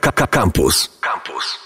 [0.00, 0.90] Campus.
[1.00, 1.58] Campus.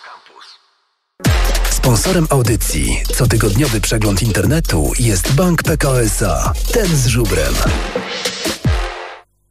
[1.71, 6.53] Sponsorem audycji cotygodniowy przegląd internetu jest Bank PKO SA.
[6.73, 7.55] Ten z żubrem.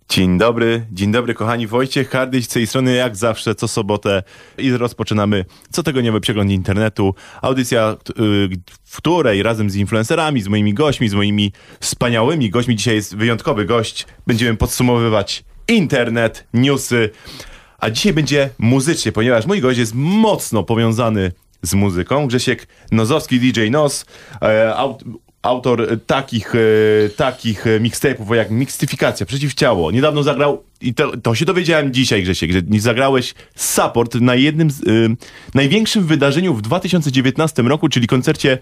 [0.09, 1.67] Dzień dobry, dzień dobry kochani.
[1.67, 4.23] Wojciech Hardyś z tej strony jak zawsze co sobotę
[4.57, 7.15] i rozpoczynamy cotygodniowy przegląd internetu.
[7.41, 8.49] Audycja, y,
[8.85, 13.65] w której razem z influencerami, z moimi gośćmi, z moimi wspaniałymi gośćmi, dzisiaj jest wyjątkowy
[13.65, 17.09] gość, będziemy podsumowywać internet, newsy,
[17.77, 21.31] a dzisiaj będzie muzycznie, ponieważ mój gość jest mocno powiązany
[21.61, 22.27] z muzyką.
[22.27, 24.05] Grzesiek Nozowski, DJ Nos,
[24.41, 25.03] e, aut,
[25.41, 29.91] autor takich, e, takich mixtape'ów jak Mixtyfikacja, Przeciwciało.
[29.91, 34.79] Niedawno zagrał, i to, to się dowiedziałem dzisiaj Grzesiek, że zagrałeś support na jednym z,
[34.87, 35.15] y,
[35.53, 38.57] największym wydarzeniu w 2019 roku, czyli koncercie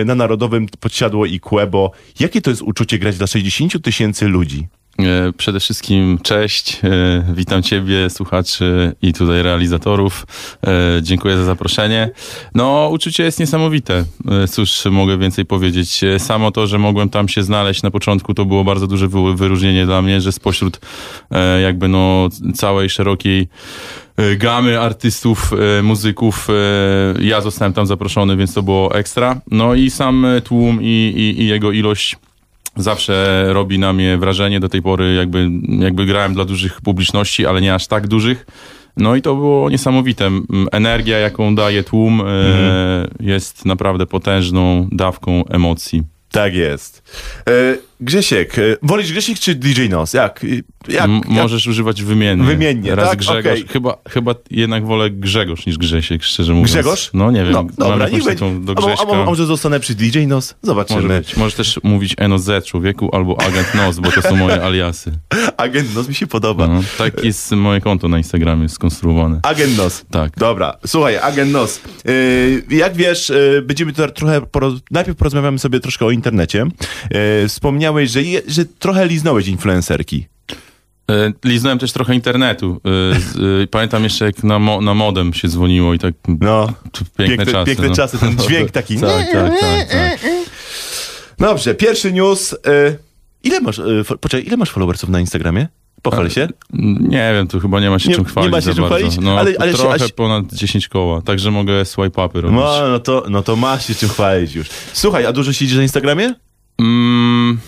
[0.00, 1.92] y, na Narodowym Podsiadło i Kłebo.
[2.20, 4.66] Jakie to jest uczucie grać dla 60 tysięcy ludzi?
[5.04, 10.26] E, przede wszystkim cześć, e, witam Ciebie, słuchaczy i tutaj realizatorów.
[10.66, 12.10] E, dziękuję za zaproszenie.
[12.54, 14.04] No, uczucie jest niesamowite.
[14.50, 16.00] Cóż mogę więcej powiedzieć?
[16.18, 20.02] Samo to, że mogłem tam się znaleźć na początku, to było bardzo duże wyróżnienie dla
[20.02, 20.80] mnie, że spośród
[21.62, 23.48] jakby no całej szerokiej
[24.38, 25.50] gamy artystów,
[25.82, 26.48] muzyków.
[27.20, 29.40] Ja zostałem tam zaproszony, więc to było ekstra.
[29.50, 32.16] No i sam tłum i, i, i jego ilość
[32.82, 34.60] zawsze robi na mnie wrażenie.
[34.60, 38.46] Do tej pory jakby, jakby grałem dla dużych publiczności, ale nie aż tak dużych.
[38.96, 40.30] No i to było niesamowite.
[40.72, 42.36] Energia, jaką daje tłum, mhm.
[42.36, 46.02] e, jest naprawdę potężną dawką emocji.
[46.30, 47.02] Tak jest.
[47.48, 50.12] E, Grzesiek, e, wolisz Grzesiek czy DJ Nos?
[50.12, 50.44] Jak?
[50.88, 51.28] jak, jak?
[51.28, 52.44] Możesz używać wymiennie.
[52.44, 53.18] Wymiennie, Raz tak?
[53.18, 53.60] Grzegorz.
[53.60, 53.72] Okay.
[53.72, 56.70] Chyba, chyba jednak wolę Grzegorz niż Grzesiek, szczerze mówiąc.
[56.70, 57.10] Grzegorz?
[57.14, 57.52] No nie wiem.
[57.52, 58.60] No, dobra, niech będzie.
[58.60, 59.06] do Grześka.
[59.08, 60.54] A, a, a, może zostanę przy DJ Nos?
[60.62, 61.02] Zobaczymy.
[61.02, 61.36] Może być.
[61.36, 65.12] Możesz też mówić NOZ człowieku albo Agent Nos, bo to są moje aliasy.
[65.56, 66.66] Agent Nos mi się podoba.
[66.66, 69.40] No, tak jest moje konto na Instagramie skonstruowane.
[69.42, 70.04] Agent Nos.
[70.10, 70.32] Tak.
[70.36, 71.80] Dobra, słuchaj, Agent Nos.
[72.04, 74.74] Yy, jak wiesz, yy, będziemy tutaj trochę, poroz...
[74.90, 76.66] najpierw porozmawiamy sobie troszkę o internecie.
[77.10, 77.48] Yy,
[77.90, 80.26] wspomniałeś, że, je, że trochę liznąłeś influencerki.
[81.44, 82.80] Liznąłem też trochę internetu.
[83.70, 86.14] Pamiętam jeszcze, jak na, mo na modem się dzwoniło i tak.
[86.40, 86.72] No,
[87.18, 87.66] piękne, piękne czasy.
[87.66, 87.94] Piękne no.
[87.94, 88.96] czasy, ten dźwięk taki.
[88.96, 90.20] tak, tak, tak, tak.
[91.48, 92.56] Dobrze, pierwszy news.
[93.42, 93.80] Ile masz,
[94.20, 95.68] poczekaj, ile masz followersów na Instagramie?
[96.02, 96.48] Pochwal się.
[97.00, 99.18] Nie wiem, tu chyba nie ma się nie, czym chwalić Nie ma się czym chwalić?
[99.20, 102.58] No, ale, ale trochę się, ponad 10 koła, także mogę swipe-upy robić.
[102.60, 104.68] No, no, to, no to masz się czym chwalić już.
[104.92, 106.34] Słuchaj, a dużo siedzisz na Instagramie?
[106.78, 107.58] Mm,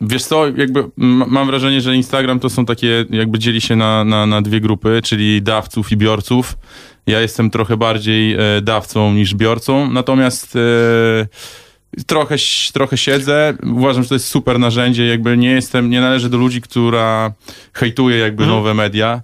[0.00, 4.26] wiesz co, jakby mam wrażenie, że Instagram to są takie, jakby dzieli się na, na,
[4.26, 6.58] na dwie grupy, czyli dawców i biorców.
[7.06, 10.56] Ja jestem trochę bardziej e, dawcą niż biorcą, natomiast...
[10.56, 11.70] E,
[12.06, 12.36] Trochę,
[12.72, 13.54] trochę siedzę.
[13.62, 15.06] Uważam, że to jest super narzędzie.
[15.06, 17.32] Jakby nie jestem, nie należę do ludzi, która
[17.72, 18.58] hejtuje jakby hmm.
[18.58, 19.22] nowe media,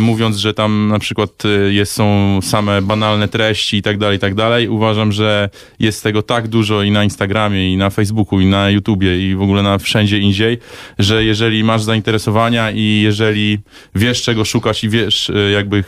[0.00, 4.20] mówiąc, że tam na przykład e, jest, są same banalne treści i tak dalej, i
[4.20, 4.68] tak dalej.
[4.68, 9.30] Uważam, że jest tego tak dużo i na Instagramie, i na Facebooku, i na YouTubie,
[9.30, 10.58] i w ogóle na wszędzie indziej,
[10.98, 13.58] że jeżeli masz zainteresowania i jeżeli
[13.94, 15.84] wiesz, czego szukać i wiesz, e, jakby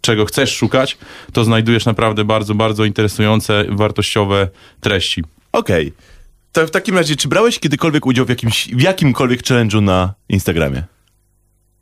[0.00, 0.98] czego chcesz szukać,
[1.32, 4.48] to znajdujesz naprawdę bardzo, bardzo interesujące, wartościowe
[4.80, 5.22] treści.
[5.52, 5.86] Okej.
[5.86, 6.14] Okay.
[6.52, 10.93] To w takim razie, czy brałeś kiedykolwiek udział w, jakimś, w jakimkolwiek challenge'u na Instagramie?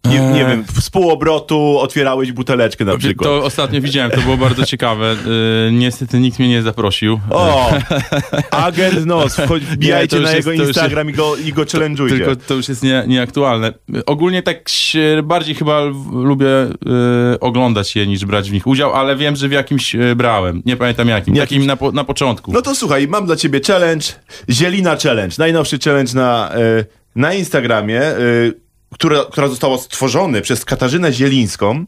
[0.04, 3.30] Nie, nie wiem, z półobrotu otwierałeś buteleczkę na przykład.
[3.30, 5.16] To ostatnio widziałem, to było bardzo ciekawe.
[5.26, 7.20] Yy, niestety nikt mnie nie zaprosił.
[7.30, 7.72] O!
[8.50, 12.08] Agent Nos, wbijajcie nie, na jego jest, Instagram jest, i go, i go challenge'ujcie.
[12.08, 13.72] Tylko to już jest nie, nieaktualne.
[14.06, 14.70] Ogólnie tak
[15.22, 15.80] bardziej chyba
[16.12, 20.16] lubię yy, oglądać je niż brać w nich udział, ale wiem, że w jakimś yy,
[20.16, 20.62] brałem.
[20.66, 21.34] Nie pamiętam jakim.
[21.34, 21.58] Jakimś...
[21.58, 22.52] Takim na, po, na początku.
[22.52, 24.06] No to słuchaj, mam dla ciebie challenge.
[24.50, 25.36] Zielina Challenge.
[25.38, 26.84] Najnowszy challenge na, yy,
[27.16, 28.00] na Instagramie
[28.92, 31.84] która, która została stworzona przez Katarzynę Zielińską.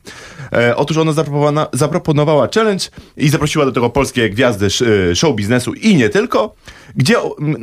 [0.52, 2.84] E, otóż ona zaproponowała, zaproponowała challenge
[3.16, 4.66] i zaprosiła do tego polskie gwiazdy
[5.10, 6.54] e, show biznesu i nie tylko.
[6.96, 7.16] Gdzie,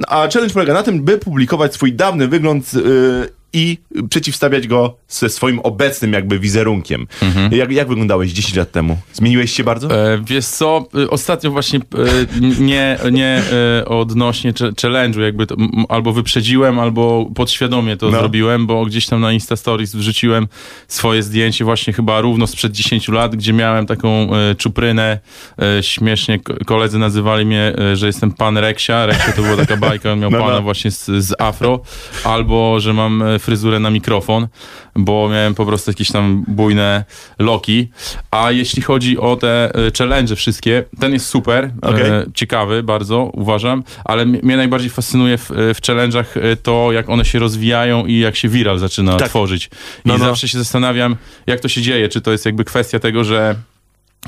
[0.07, 3.78] a challenge polega na tym, by publikować swój dawny wygląd e, i
[4.09, 7.07] przeciwstawiać go ze swoim obecnym jakby wizerunkiem.
[7.22, 7.53] Mhm.
[7.53, 8.97] Jak, jak wyglądałeś 10 lat temu?
[9.14, 10.14] Zmieniłeś się bardzo?
[10.14, 13.41] E, wiesz co, y, ostatnio właśnie e, nie, nie
[13.79, 15.55] e, odnośnie challenge'u jakby to,
[15.90, 18.20] albo wyprzedziłem, albo podświadomie to no.
[18.20, 20.47] zrobiłem, bo gdzieś tam na Insta Stories wrzuciłem
[20.87, 25.20] swoje zdjęcie właśnie chyba równo sprzed 10 lat, gdzie miałem taką e, czuprynę,
[25.61, 30.11] e, śmiesznie koledzy nazywali mnie, e, że jestem pan Reksia, Reksia to była taka bajka,
[30.11, 30.61] on miał no, pana no.
[30.61, 31.79] właśnie z, z afro,
[32.23, 34.47] albo że mam fryzurę na mikrofon,
[34.96, 37.03] bo miałem po prostu jakieś tam bujne
[37.40, 37.90] loki.
[38.32, 43.84] A jeśli chodzi o te e, challenge wszystkie, ten jest super, e, ciekawy bardzo, uważam,
[44.05, 48.35] ale mnie najbardziej fascynuje w, w challenge'ach e, to, jak one się rozwijają i jak
[48.35, 49.29] się viral zaczyna Tak.
[49.29, 49.66] tworzyć.
[49.66, 49.70] I
[50.05, 50.26] No, no.
[50.26, 51.16] zawsze się zastanawiam,
[51.47, 53.55] jak to się dzieje, czy to jest jakby kwestia tego, że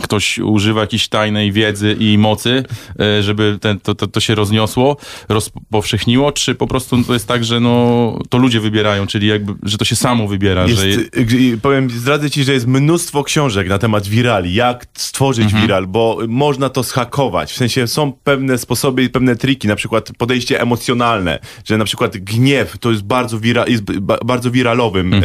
[0.01, 2.63] ktoś używa jakiejś tajnej wiedzy i mocy,
[2.99, 4.97] e, żeby ten, to, to, to się rozniosło,
[5.29, 9.77] rozpowszechniło, czy po prostu to jest tak, że no, to ludzie wybierają, czyli jakby, że
[9.77, 10.87] to się samo wybiera, Jest, że...
[10.87, 15.61] y, powiem, zdradzę ci, że jest mnóstwo książek na temat wirali, jak stworzyć Mhm.
[15.63, 17.51] wiral, bo można to schakować.
[17.51, 22.17] W sensie są pewne sposoby i pewne triki, na przykład podejście emocjonalne, że na przykład
[22.17, 25.19] gniew to jest bardzo, wira, jest ba, bardzo wiralowym, e,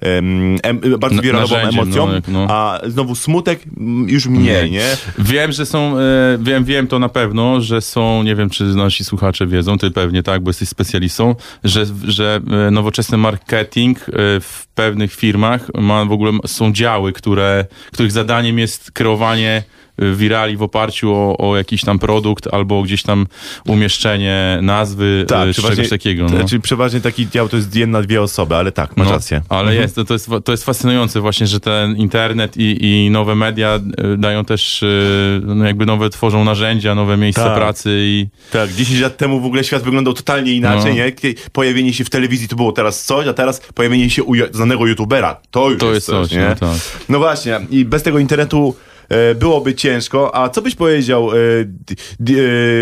[0.00, 1.22] em, em, bardzo Mhm.
[1.22, 2.46] Wiralową emocją, no, no.
[2.50, 3.60] a znowu smutek
[4.06, 4.96] już mniej, nie?
[5.18, 6.02] Wiem, że są, e,
[6.40, 10.22] wiem, wiem to na pewno, że są, nie wiem, czy nasi słuchacze wiedzą, ty pewnie
[10.22, 11.34] tak, bo jesteś specjalistą,
[11.64, 14.02] że, że e, nowoczesny marketing e,
[14.40, 19.62] w pewnych firmach ma w ogóle, są działy, które, których zadaniem jest kreowanie
[19.98, 23.26] wirali w oparciu o, o jakiś tam produkt albo gdzieś tam
[23.66, 26.26] umieszczenie nazwy Tak, e, czy czegoś takiego.
[26.26, 26.38] to No.
[26.38, 29.40] znaczy, przeważnie taki dział to jest jedna, dwie osoby, ale tak, masz No, rację.
[29.48, 32.76] Ale jest, to, to, jest, to jest fascynujące właśnie, że ten internet i,
[33.06, 34.84] i nowe media e, dają też,
[35.42, 37.54] no jakby nowe, tworzą narzędzia, nowe miejsca Tak.
[37.54, 40.96] pracy i Tak, 10 lat temu w ogóle świat wyglądał totalnie inaczej, No.
[40.96, 41.34] nie?
[41.52, 45.36] Pojawienie się w telewizji to było teraz coś, a teraz pojawienie się u znanego youtubera,
[45.50, 46.48] to już to jest jest coś, coś, nie?
[46.48, 46.78] no tak.
[47.08, 48.74] No właśnie, i bez tego internetu
[49.34, 51.34] byłoby ciężko, a co byś powiedział, e,
[52.20, 52.34] d,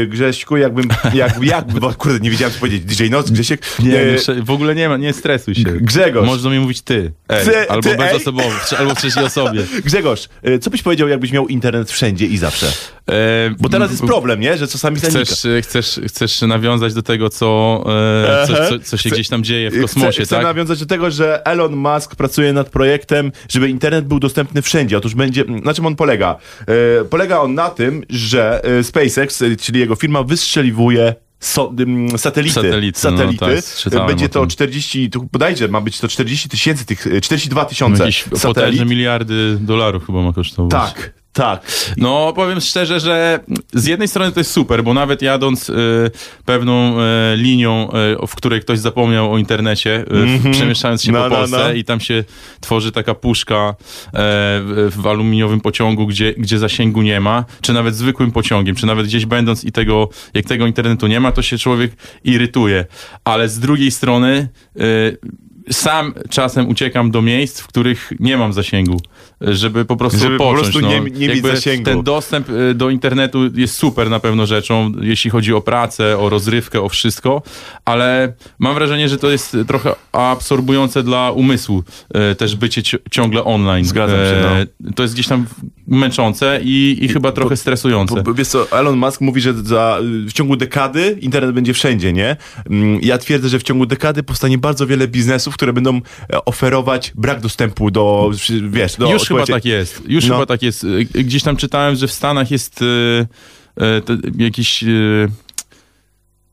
[0.03, 4.01] e, Grześku, jakbym, jak, jakby, bo kurde, nie wiedziałem co powiedzieć, DJ Noc, Grzesiek, Nie,
[4.01, 5.63] e, w ogóle nie ma, nie stresuj się.
[5.65, 6.27] Grzegorz.
[6.27, 9.63] Możesz do mnie mówić ty, ej, Ty- albo ty, bezosobowo, albo w trzeciej osobie.
[9.85, 12.73] Grzegorz, e, co byś powiedział, jakbyś miał internet wszędzie i zawsze?
[13.11, 14.57] E, Bo teraz jest problem, nie?
[14.59, 15.21] Że czasami zanika.
[15.25, 17.83] Chcesz, e, chcesz, chcesz nawiązać do tego, co,
[18.43, 20.45] e, co, co, co się Chcę- gdzieś tam dzieje w kosmosie, chcę, chcę tak?
[20.45, 24.99] nawiązać do tego, że Elon Musk pracuje nad projektem, żeby internet był dostępny wszędzie.
[24.99, 26.37] Otóż będzie, na czym on polega?
[27.01, 32.55] E, polega on na tym, że SpaceX, czyli jego firma, wystrzeliwuje so, ym, satelity.
[32.55, 33.39] Satelity, no satelity.
[33.39, 34.49] tak, E, czytałem będzie to tym.
[34.49, 38.07] 40, tu bodajże ma być to 40 tysięcy tych, e, 42 tysiące
[38.37, 38.89] satelit.
[38.91, 40.71] miliardy dolarów chyba ma kosztować.
[40.71, 41.73] Tak, tak.
[41.97, 43.41] No, powiem szczerze, że
[43.73, 46.11] z jednej strony to jest super, bo nawet jadąc y,
[46.45, 47.03] pewną y,
[47.37, 47.89] linią,
[48.23, 50.05] y, w której ktoś zapomniał o internecie,
[50.47, 51.73] y, przemieszczając się No, po no, Polsce no.
[51.73, 52.25] i tam się
[52.61, 53.75] tworzy taka puszka e,
[54.13, 59.07] w, w aluminiowym pociągu, gdzie, gdzie zasięgu nie ma, czy nawet zwykłym pociągiem, czy nawet
[59.07, 61.93] gdzieś będąc i tego, jak tego internetu nie ma, to się człowiek
[62.25, 62.85] irytuje.
[63.25, 64.49] Ale z drugiej strony
[64.81, 65.19] y,
[65.71, 69.01] sam czasem uciekam do miejsc, w których nie mam zasięgu,
[69.45, 70.73] żeby po prostu Żeby po odpocząć.
[70.75, 71.05] prostu nie- no.
[71.09, 71.85] nie mieć Jakby zasięgu.
[71.85, 76.29] Ten dostęp y, do internetu jest super na pewno rzeczą, jeśli chodzi o pracę, o
[76.29, 77.43] rozrywkę, o wszystko,
[77.85, 81.83] ale mam wrażenie, że to jest trochę absorbujące dla umysłu
[82.33, 83.85] y, też bycie ci- ciągle online.
[83.85, 84.49] Zgadzam się, no.
[84.89, 85.47] E, To jest gdzieś tam
[85.87, 88.15] męczące i, i chyba trochę stresujące.
[88.15, 92.13] Bo, bo wiesz co, Elon Musk mówi, że za, w ciągu dekady internet będzie wszędzie,
[92.13, 92.37] nie?
[92.71, 95.97] Mm, Ja twierdzę, że w ciągu dekady powstanie bardzo wiele biznesów, które będą
[96.33, 98.31] e, oferować brak dostępu do,
[98.71, 99.13] wiesz, do...
[99.13, 100.03] Już chyba tak jest.
[100.09, 100.35] Już No.
[100.35, 100.85] chyba tak jest.
[100.85, 105.29] Y, Gdzieś tam czytałem, że w Stanach jest y, y, te, jakiś y,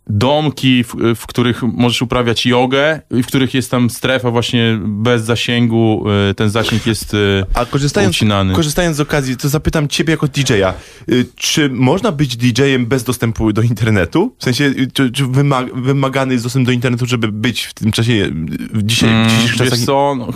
[0.10, 5.24] domki, w, w których możesz uprawiać jogę i w których jest tam strefa właśnie bez
[5.24, 6.06] zasięgu.
[6.32, 8.54] y, Ten zasięg jest y, A korzystając, ucinany.
[8.54, 10.74] korzystając z okazji, to zapytam ciebie jako DJ-a,
[11.12, 14.36] y, czy można być DJ-em bez dostępu do internetu?
[14.40, 18.30] W sensie, czy, czy wyma- wymagany jest dostęp do internetu, żeby być w tym czasie,
[18.74, 20.28] w dzisiaj, w dzisiejszych Wiesz czasach co, no,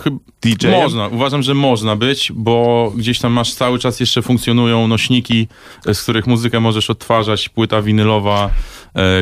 [0.42, 0.82] DJ-em?
[0.82, 5.48] można, uważam, że można być, bo gdzieś tam masz cały czas jeszcze funkcjonują nośniki,
[5.92, 8.50] z których muzykę możesz odtwarzać, płyta winylowa,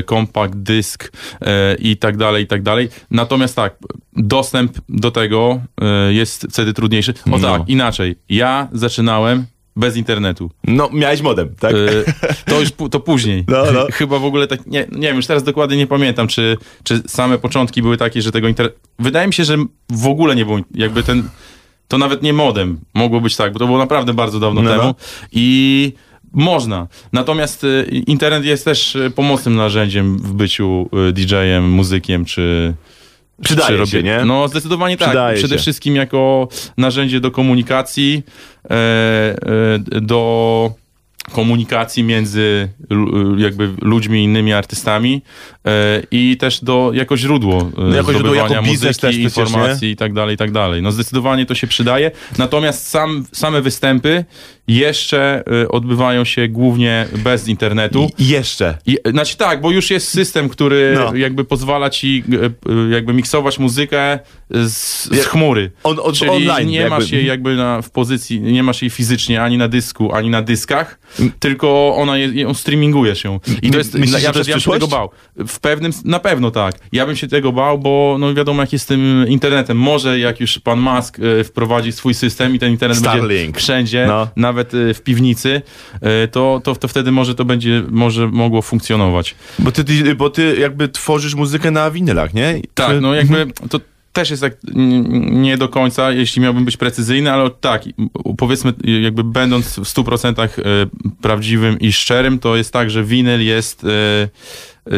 [0.06, 2.88] kompakt, dysk e, i tak dalej, i tak dalej.
[3.10, 3.76] Natomiast tak,
[4.12, 7.14] dostęp do tego e, jest wtedy trudniejszy.
[7.32, 7.58] O No.
[7.58, 8.16] tak, inaczej.
[8.28, 10.50] Ja zaczynałem bez internetu.
[10.64, 11.72] No, miałeś modem, tak?
[11.74, 13.44] E, To już to później.
[13.48, 13.86] No, no.
[13.92, 17.38] Chyba w ogóle tak, nie, nie wiem, już teraz dokładnie nie pamiętam, czy, czy same
[17.38, 18.78] początki były takie, że tego internetu...
[18.98, 19.56] Wydaje mi się, że
[19.90, 21.28] w ogóle nie było, jakby ten...
[21.88, 24.80] To nawet nie modem mogło być tak, bo to było naprawdę bardzo dawno No, no.
[24.80, 24.94] temu.
[25.32, 25.92] I
[26.34, 26.88] można.
[27.12, 32.74] Natomiast y, internet jest też y, pomocnym narzędziem w byciu y, DJ-em, muzykiem, czy...
[33.42, 34.24] Przydaje czy się, nie?
[34.24, 35.08] No, zdecydowanie tak.
[35.08, 35.60] Przydaje Przede się.
[35.60, 38.22] wszystkim jako narzędzie do komunikacji,
[38.70, 40.74] e, e, do
[41.32, 42.68] komunikacji między
[43.36, 45.22] jakby ludźmi innymi artystami
[45.66, 49.96] e, i też do, jako źródło No jako źródło, jako biznes muzyki, też informacji i
[49.96, 50.82] tak dalej, i tak dalej.
[50.82, 54.24] No zdecydowanie to się przydaje, natomiast sam, same występy
[54.68, 58.10] jeszcze e, odbywają się głównie bez internetu.
[58.18, 58.78] I jeszcze.
[58.86, 61.14] I, znaczy tak, bo już jest system, który No.
[61.16, 62.24] jakby pozwala ci
[62.88, 64.18] e, jakby miksować muzykę
[64.50, 65.70] z, z chmury.
[65.84, 66.90] On- on- Czyli online nie jakby.
[66.90, 70.42] masz jej jakby na, w pozycji, nie masz jej fizycznie ani na dysku, ani na
[70.42, 70.98] dyskach,
[71.40, 73.40] tylko ona jest, ją streamingujesz ją.
[73.62, 75.10] I to jest, myślisz, ja, to jest ja bym się tego bał.
[75.48, 76.74] W pewnym, na pewno tak.
[76.92, 79.76] Ja bym się tego bał, bo no wiadomo jak jest z tym internetem.
[79.76, 83.58] Może jak już pan Musk wprowadzi swój system i ten internet będzie Starlink.
[83.58, 84.28] wszędzie, No.
[84.52, 85.62] Nawet e, w piwnicy,
[86.00, 89.34] e, to, to, to wtedy może to będzie, może mogło funkcjonować.
[89.58, 92.60] Bo ty, ty, bo ty jakby tworzysz muzykę na winylach, nie?
[92.74, 93.80] Tak, no jakby to
[94.12, 94.56] też jest tak
[95.30, 97.82] nie do końca, jeśli miałbym być precyzyjny, ale tak,
[98.38, 100.48] powiedzmy jakby będąc w 100% e,
[101.22, 103.86] prawdziwym i szczerym, to jest tak, że winyl jest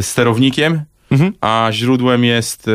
[0.00, 0.82] sterownikiem,
[1.14, 1.32] Mhm.
[1.40, 2.68] a źródłem jest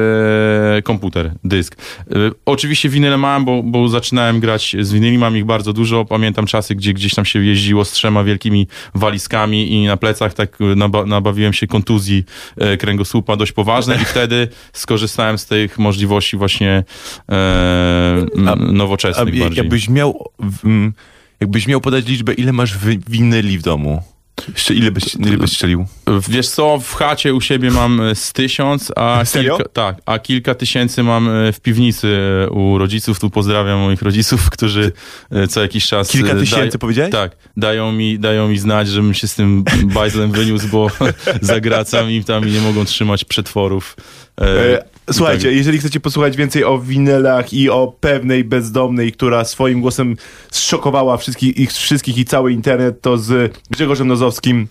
[0.77, 1.75] e, komputer, dysk.
[2.11, 2.15] E,
[2.45, 6.05] oczywiście winyle mam, bo, bo zaczynałem grać z winyli, mam ich bardzo dużo.
[6.05, 10.57] Pamiętam czasy, gdzie gdzieś tam się jeździło z trzema wielkimi walizkami i na plecach tak
[10.75, 12.23] naba nabawiłem się kontuzji
[12.57, 16.83] e, kręgosłupa dość poważnej i wtedy skorzystałem z tych możliwości właśnie
[17.31, 17.33] e,
[18.47, 19.57] A- nowoczesnych A bardziej.
[19.57, 20.29] jakbyś miał,
[21.39, 22.77] jakbyś miał podać liczbę, ile masz
[23.09, 24.03] winyli w domu?
[24.69, 25.85] Ile byś, ile byś strzelił?
[26.29, 29.57] Wiesz co, w chacie u siebie mam e, z tysiąc, a Serio?
[29.57, 32.07] kilka, tak, a kilka tysięcy mam e, w piwnicy
[32.47, 33.19] e, u rodziców.
[33.19, 34.91] Tu pozdrawiam moich rodziców, którzy
[35.49, 36.09] co jakiś czas...
[36.09, 37.11] Kilka tysięcy powiedziałeś?
[37.11, 40.87] Tak, dają mi, dają mi znać, żebym się z tym bajzlem wyniósł, bo
[41.41, 43.95] zagracam im tam i nie mogą trzymać przetworów.
[44.41, 45.55] E, Słuchajcie, tak.
[45.55, 50.15] jeżeli chcecie posłuchać więcej o winylach i o pewnej bezdomnej, która swoim głosem
[50.51, 54.67] zszokowała wszystkich, ich wszystkich i cały internet, to z Grzegorzem Nozowskim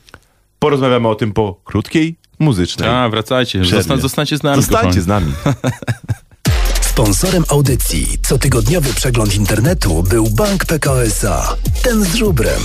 [0.59, 2.89] porozmawiamy o tym po krótkiej muzycznej.
[2.89, 3.65] A, wracajcie.
[3.65, 5.01] Zosta, zostańcie z nami, Zostańcie kochani.
[5.03, 5.33] z nami.
[6.81, 11.57] Sponsorem audycji cotygodniowy przegląd internetu był Bank PKO SA.
[11.83, 12.61] Ten z żubrem.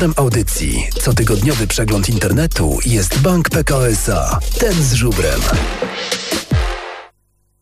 [0.00, 4.38] Sponsorem audycji cotygodniowy przegląd internetu jest Bank PKO SA.
[4.58, 5.40] Ten z żubrem.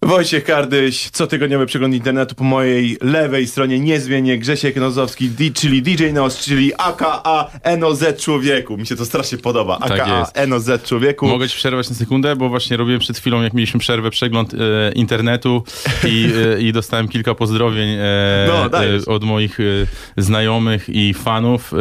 [0.08, 6.04] Wojciech Kardyś, cotygodniowy przegląd internetu po mojej lewej stronie niezmiennie Grzesiek Nozowski, D, czyli DJ
[6.12, 8.76] Noz, czyli AKA NOZ Człowieku.
[8.76, 9.78] Mi się to strasznie podoba.
[9.78, 10.48] Tak AKA jest.
[10.48, 11.26] NOZ Człowieku.
[11.26, 14.92] Mogę ci przerwać na sekundę, bo właśnie robiłem przed chwilą, jak mieliśmy przerwę, przegląd e,
[14.92, 15.62] internetu
[16.04, 17.98] i, e, i dostałem kilka pozdrowień e,
[18.48, 19.64] No, e, od moich e,
[20.16, 21.72] znajomych i fanów.
[21.74, 21.76] E,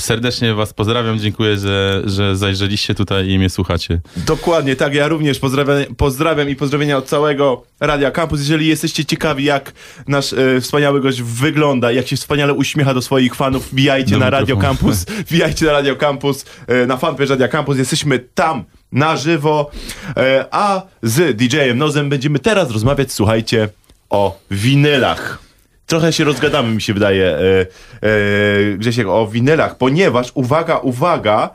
[0.00, 4.00] serdecznie was pozdrawiam, dziękuję, że, że zajrzeliście tutaj i mnie słuchacie.
[4.16, 4.94] Dokładnie, tak.
[4.94, 7.41] Ja również pozdrawiam, pozdrawiam i pozdrowienia od całego
[7.80, 8.40] Radia Campus.
[8.40, 9.72] Jeżeli jesteście ciekawi, jak
[10.08, 14.56] nasz e, wspaniały gość wygląda, jak się wspaniale uśmiecha do swoich fanów, wbijajcie na Radio.
[14.56, 15.04] Campus.
[15.28, 17.78] Wbijajcie na Radio Campus, e, na fanpage Radia Campus.
[17.78, 19.70] Jesteśmy tam na żywo.
[20.16, 23.68] E, a z DJ-em Nozem będziemy teraz rozmawiać, słuchajcie,
[24.10, 25.38] o winylach.
[25.86, 31.50] Trochę się rozgadamy, mi się wydaje, e, e, Grzesiek, o winylach, ponieważ, uwaga, uwaga,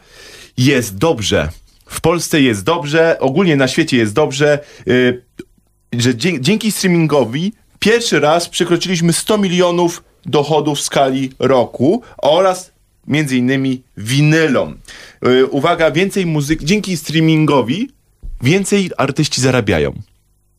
[0.58, 1.50] jest dobrze.
[1.88, 5.24] W Polsce jest dobrze, ogólnie na świecie jest dobrze, y,
[5.94, 12.72] że dzięki streamingowi pierwszy raz przekroczyliśmy 100 milionów dochodów w skali roku oraz
[13.08, 14.78] między innymi winylom.
[15.28, 17.90] Y, uwaga, więcej muzyki, dzięki streamingowi
[18.42, 19.94] więcej artyści zarabiają.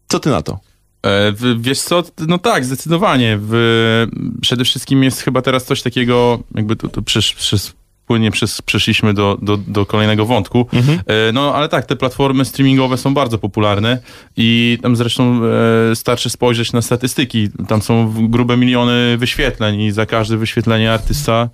[0.08, 0.58] Co ty na to?
[1.02, 3.38] E, Wiesz co, no tak, zdecydowanie.
[3.40, 4.06] W,
[4.40, 7.35] przede wszystkim jest chyba teraz coś takiego, jakby to, to przesz,
[8.08, 10.66] płynnie przesz, przeszliśmy do, do, do kolejnego wątku.
[11.06, 13.98] E, No ale tak, te platformy streamingowe są bardzo popularne
[14.37, 15.40] i tam zresztą
[15.92, 17.48] e, starczy spojrzeć na statystyki.
[17.68, 21.48] Tam są grube miliony wyświetleń i za każde wyświetlenie artysta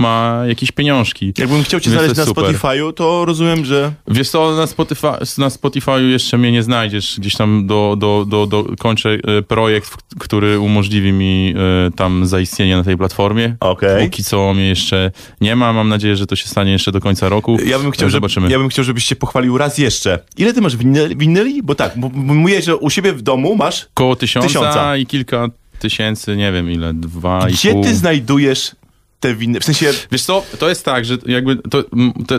[0.00, 1.32] ma jakieś pieniążki.
[1.38, 2.44] Jakbym chciał cię Więc znaleźć na super.
[2.44, 5.06] Spotify'u, to rozumiem, że Wiesz co, na, Spotify,
[5.38, 7.14] na Spotify'u jeszcze mnie nie znajdziesz.
[7.18, 12.76] Gdzieś tam do, do, do, do kończę e, projekt, który umożliwi mi e, tam zaistnienie
[12.76, 13.56] na tej platformie.
[13.60, 14.04] Okej.
[14.04, 15.10] Póki co mnie jeszcze
[15.40, 15.72] nie ma.
[15.72, 17.56] Mam nadzieję, że to się stanie jeszcze do końca roku.
[17.66, 18.50] Ja bym chciał, E, żeby, Zobaczymy.
[18.50, 20.18] ja bym chciał, żebyś się pochwalił raz jeszcze.
[20.36, 21.16] Ile ty masz winyli?
[21.16, 21.62] winyli?
[21.62, 23.88] Bo tak, mówię, że u siebie w domu masz.
[23.94, 24.96] Koło tysiąca, Tysiąca.
[24.96, 27.82] i kilka tysięcy, nie wiem ile, dwa Gdzie i pół.
[27.82, 28.72] ty znajdujesz
[29.20, 29.60] te winy?
[29.60, 31.84] W sensie, Wiesz co, to jest tak, że jakby to,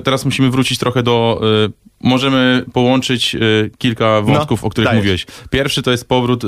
[0.03, 1.41] teraz musimy wrócić trochę do...
[1.67, 5.01] Y, możemy połączyć y, kilka wątków, o których dajesz.
[5.01, 5.25] mówiłeś.
[5.49, 6.47] Pierwszy to jest powrót y,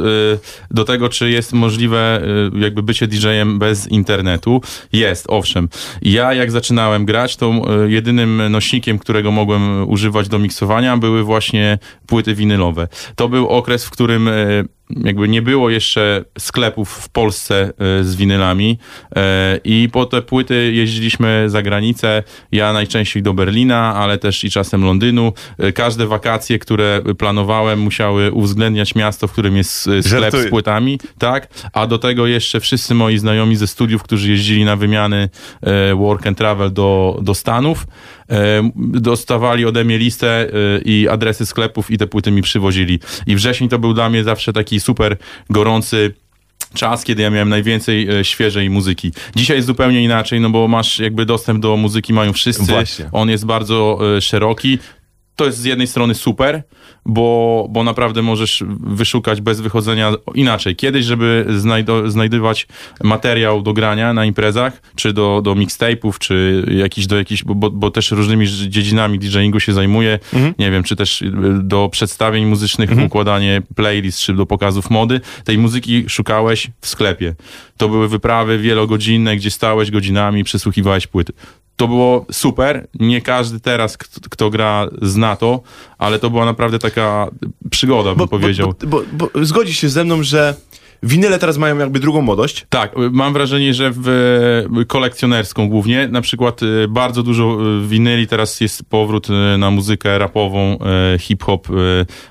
[0.72, 2.22] do tego, czy jest możliwe
[2.56, 4.62] y, jakby bycie DJ-em bez internetu.
[4.94, 5.70] Jest, owszem.
[6.02, 7.52] Ja jak zaczynałem grać, to
[7.86, 12.88] y, jedynym nośnikiem, którego mogłem używać do miksowania były właśnie płyty winylowe.
[13.16, 14.66] To był okres, w którym y,
[15.04, 18.78] jakby nie było jeszcze sklepów w Polsce z winylami
[19.64, 24.84] i po te płyty jeździliśmy za granicę, ja najczęściej do Berlina, ale też i czasem
[24.86, 25.34] Londynu.
[25.58, 31.00] E, Każde wakacje, które planowałem musiały uwzględniać miasto, w którym jest e, sklep z płytami,
[31.18, 35.30] tak, a do tego jeszcze wszyscy moi znajomi ze studiów, którzy jeździli na wymiany
[35.62, 37.88] e, work and travel do, do Stanów,
[38.76, 40.50] dostawali ode mnie listę
[40.86, 43.00] i adresy sklepów i te płyty mi przywozili.
[43.28, 45.18] I wrzesień to był dla mnie zawsze taki super
[45.50, 46.14] gorący
[46.74, 49.12] czas, kiedy ja miałem najwięcej świeżej muzyki.
[49.36, 52.64] Dzisiaj jest zupełnie inaczej, no bo masz jakby dostęp do muzyki mają wszyscy.
[52.72, 53.10] Właśnie.
[53.12, 54.80] On jest bardzo szeroki.
[55.36, 56.64] To jest z jednej strony super,
[57.06, 60.76] bo, bo naprawdę możesz wyszukać bez wychodzenia inaczej.
[60.76, 62.68] Kiedyś, żeby znajdo, znajdywać
[63.04, 67.92] materiał do grania na imprezach, czy do, do mixtape'ów, czy jakiś do jakichś, bo, bo,
[67.92, 70.20] też różnymi dziedzinami DJingu się zajmuję,
[70.60, 71.32] nie wiem, czy też y,
[71.64, 77.36] do przedstawień muzycznych, układanie playlist, czy do pokazów mody, tej muzyki szukałeś w sklepie.
[77.78, 81.34] To były wyprawy wielogodzinne, gdzie stałeś godzinami, przesłuchiwałeś płyty.
[81.76, 82.88] To było super.
[83.00, 85.62] Nie każdy teraz, kto, kto gra, zna to,
[85.98, 87.28] ale to była naprawdę taka
[87.70, 88.74] przygoda, bym powiedział.
[88.88, 90.56] Bo, bo, bo zgodzisz się ze mną, że
[91.04, 92.66] winyle teraz mają jakby drugą młodość.
[92.70, 94.08] Tak, mam wrażenie, że w
[94.82, 96.08] y, kolekcjonerską głównie.
[96.08, 100.78] Na przykład y, bardzo dużo y, winyli, teraz jest powrót na muzykę rapową,
[101.20, 101.68] hip-hop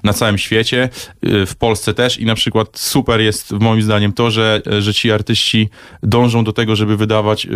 [0.05, 0.89] na całym świecie,
[1.23, 5.69] w Polsce też i na przykład super jest moim zdaniem to, że, że ci artyści
[6.03, 7.49] dążą do tego, żeby wydawać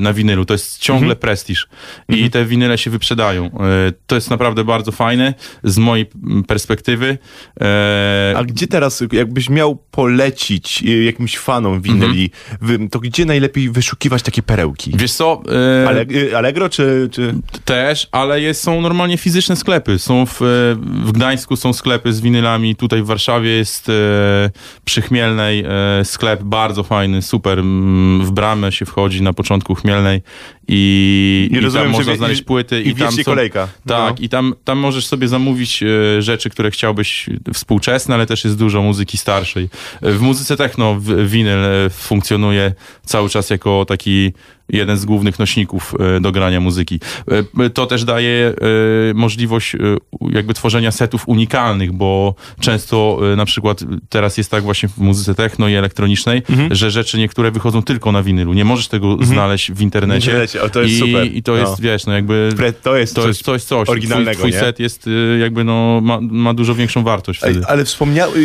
[0.00, 0.44] na winylu.
[0.44, 1.68] To jest ciągle prestiż
[2.08, 3.50] i te winyle się wyprzedają.
[4.06, 6.06] To jest naprawdę bardzo fajne z mojej
[6.46, 7.18] perspektywy.
[7.60, 10.33] E, A gdzie teraz, jakbyś miał polecić
[10.86, 14.92] y, jakimś fanom winyli, wy- to gdzie najlepiej wyszukiwać takie perełki?
[14.96, 15.42] Wiesz co?
[15.82, 17.08] e, Ale, y, Allegro czy...
[17.12, 17.34] czy...
[17.64, 19.98] Też, ale jest, są normalnie fizyczne sklepy.
[19.98, 20.36] Są w,
[21.04, 23.92] w Gdańsku są sklepy z winylami, tutaj w Warszawie jest e,
[24.84, 25.64] przy Chmielnej
[26.00, 27.58] e, sklep bardzo fajny, super.
[27.58, 30.22] Mm, W bramę się wchodzi na początku Chmielnej
[30.68, 32.82] i, I i, rozumiem, tam można znaleźć płyty.
[32.82, 33.68] i wiecznie są- kolejka.
[33.86, 34.24] Tak, No.
[34.24, 38.82] i tam, tam możesz sobie zamówić e, rzeczy, które chciałbyś współczesne, ale też jest dużo
[38.82, 39.68] muzyki starszej.
[40.02, 42.72] E, W muzyce techno w- winyl e, funkcjonuje
[43.06, 44.32] cały czas jako taki
[44.68, 47.00] jeden z głównych nośników e, do grania muzyki.
[47.60, 48.54] E, To też daje e,
[49.14, 49.76] możliwość
[50.30, 55.68] jakby tworzenia setów unikalnych, bo często na przykład teraz jest tak właśnie w muzyce techno
[55.68, 56.74] i elektronicznej, Mhm.
[56.74, 58.52] że rzeczy niektóre wychodzą tylko na winylu.
[58.52, 60.20] Nie możesz tego znaleźć w internecie.
[60.20, 61.32] W internecie, o, to jest I, super.
[61.34, 61.58] I to No.
[61.58, 62.48] jest, wiesz, no jakby...
[62.82, 63.88] To jest To coś, jest coś, coś.
[63.88, 65.08] oryginalnego, Twój, twój set jest
[65.40, 67.60] jakby, no, ma, ma dużo większą wartość wtedy.
[67.66, 68.36] Ale wspomniałeś,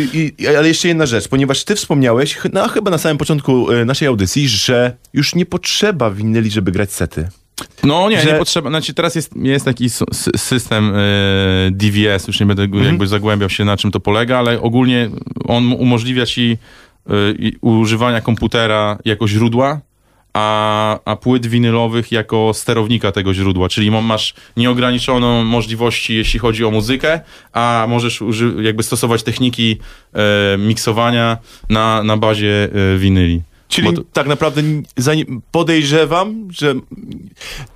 [0.58, 4.96] ale jeszcze jedna rzecz, ponieważ ty wspomniałeś, no chyba na samym początku naszej audycji, że
[5.12, 7.28] już nie potrzeba winyli, żeby grać sety.
[7.84, 8.70] No nie, że- nie potrzeba.
[8.70, 9.90] Znaczy teraz jest, jest taki
[10.36, 12.84] system y, DVS, już nie będę Mhm.
[12.84, 15.10] jakby zagłębiał się na czym to polega, ale ogólnie
[15.44, 16.58] on umożliwia ci
[17.10, 19.80] y, używania komputera jako źródła,
[20.32, 26.70] a, a płyt winylowych jako sterownika tego źródła, czyli masz nieograniczoną możliwości, jeśli chodzi o
[26.70, 27.20] muzykę,
[27.52, 28.20] a możesz
[28.62, 29.76] jakby stosować techniki
[30.14, 33.42] e, miksowania na, na bazie e, winyli.
[33.70, 34.62] Czyli to- tak naprawdę
[35.50, 36.74] podejrzewam, że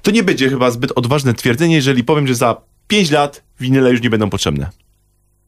[0.02, 2.56] to nie będzie chyba zbyt odważne twierdzenie, jeżeli powiem, że za
[2.88, 4.70] 5 lat winyle już nie będą potrzebne.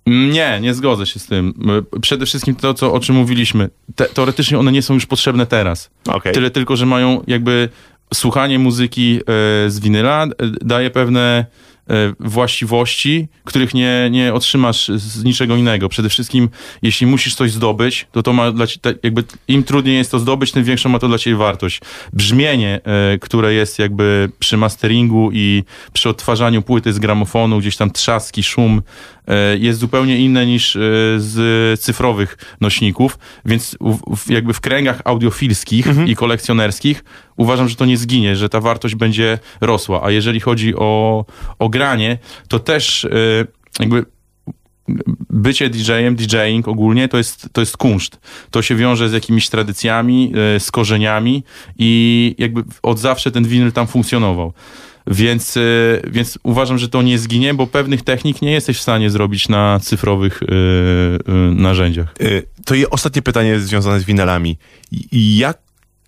[0.07, 1.55] Nie, nie zgodzę się z tym.
[1.97, 3.71] Y, Przede wszystkim to, co, o czym mówiliśmy.
[3.97, 5.91] Te, teoretycznie one nie są już potrzebne teraz.
[6.09, 6.33] Okej.
[6.35, 7.69] Tyle tylko, że mają jakby
[8.15, 10.29] słuchanie muzyki e, z winyla e,
[10.61, 11.47] daje pewne
[12.21, 15.89] właściwości, których nie, nie otrzymasz z niczego innego.
[15.89, 16.49] Przede wszystkim,
[16.83, 20.53] jeśli musisz coś zdobyć, to to ma dla ciebie, jakby im trudniej jest to zdobyć,
[20.53, 21.81] tym większą ma to dla ciebie wartość.
[22.13, 27.91] Brzmienie, e, które jest jakby przy masteringu i przy odtwarzaniu płyty z gramofonu, gdzieś tam
[27.91, 28.83] trzaski, szum,
[29.29, 30.81] e, jest zupełnie inne niż e,
[31.17, 33.77] z cyfrowych nośników, więc
[34.29, 37.05] jakby w kręgach audiofilskich i kolekcjonerskich
[37.37, 40.01] uważam, że to nie zginie, że ta wartość będzie rosła.
[40.05, 41.25] A jeżeli chodzi o,
[41.59, 43.09] o granie, to też e,
[43.81, 44.05] jakby
[45.31, 48.21] bycie DJ-em, DJing ogólnie to jest, to jest kunszt.
[48.51, 51.45] To się wiąże z jakimiś tradycjami, e, z korzeniami
[51.79, 54.53] i jakby od zawsze ten winyl tam funkcjonował.
[55.07, 55.61] Więc, e,
[56.11, 59.81] więc uważam, że to nie zginie, bo pewnych technik nie jesteś w stanie zrobić na
[59.81, 60.41] cyfrowych
[61.55, 62.15] narzędziach.
[62.21, 64.59] Y, To je ostatnie pytanie związane z winylami.
[65.13, 65.59] Jak,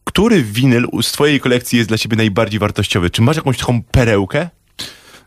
[0.04, 3.10] który winyl z twojej kolekcji jest dla ciebie najbardziej wartościowy?
[3.10, 4.48] Czy masz jakąś taką perełkę?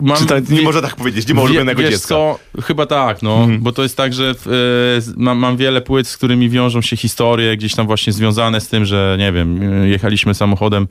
[0.00, 2.14] Mam, Czy to, nie wie- można tak powiedzieć, nie ma ulubionego wiesz dziecka.
[2.14, 2.36] Mhm.
[2.56, 2.62] Co?
[2.62, 6.48] Chyba tak, no, bo to jest tak, że z- mam, mam wiele płyt, z którymi
[6.48, 10.88] wiążą się historie, gdzieś tam właśnie związane z tym, że nie wiem, jechaliśmy samochodem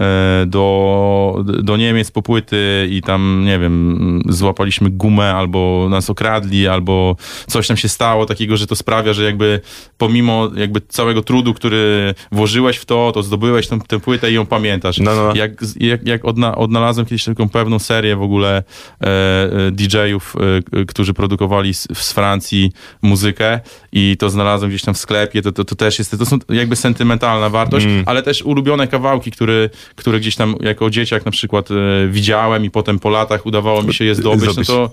[0.00, 6.68] e, do, do Niemiec po płyty i tam, nie wiem, złapaliśmy gumę albo nas okradli,
[6.68, 9.60] albo coś tam się stało takiego, że to sprawia, że jakby
[9.98, 14.46] pomimo jakby całego trudu, który włożyłeś w to, to zdobyłeś tę, tę płytę i ją
[14.46, 14.98] pamiętasz.
[14.98, 15.34] No, no.
[15.34, 18.62] Jak, jak, jak odna, odnalazłem kiedyś taką pewną serię w ogóle e,
[19.00, 20.36] e, DJ-ów,
[20.72, 23.60] e, którzy produkowali z, z Francji muzykę
[23.92, 26.76] i to znalazłem gdzieś tam w sklepie, to, to, to też jest, to są jakby
[26.76, 28.04] sentymentalna wartość, Mm.
[28.06, 31.68] ale też ulubione kawałki, które, które gdzieś tam jako dzieciak na przykład
[32.08, 34.90] widziałem i potem po latach udawało mi się je zdobyć, no to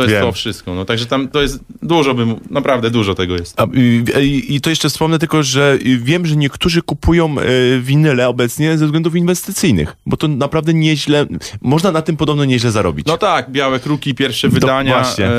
[0.00, 0.22] to jest Wiem.
[0.26, 0.74] to wszystko.
[0.74, 3.60] No, także tam to jest dużo, bym, naprawdę dużo tego jest.
[3.60, 7.80] A, y, I, I to jeszcze wspomnę tylko, że y, wiem, że niektórzy kupują y,
[7.80, 11.26] winyle obecnie ze względów inwestycyjnych, bo to naprawdę nieźle,
[11.62, 13.06] można na tym podobno nieźle zarobić.
[13.06, 15.26] No tak, Białe Kruki, pierwsze To wydania, właśnie.
[15.26, 15.30] e,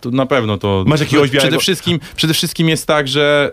[0.00, 0.84] to na pewno to...
[0.86, 3.50] Masz jakiegoś przede białego- wszystkim, przede wszystkim jest tak, że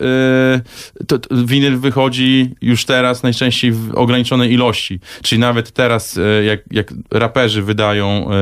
[1.00, 6.44] e, to, to winyl wychodzi już teraz najczęściej w ograniczonej ilości, czyli nawet teraz e,
[6.44, 8.36] jak, jak raperzy wydają e,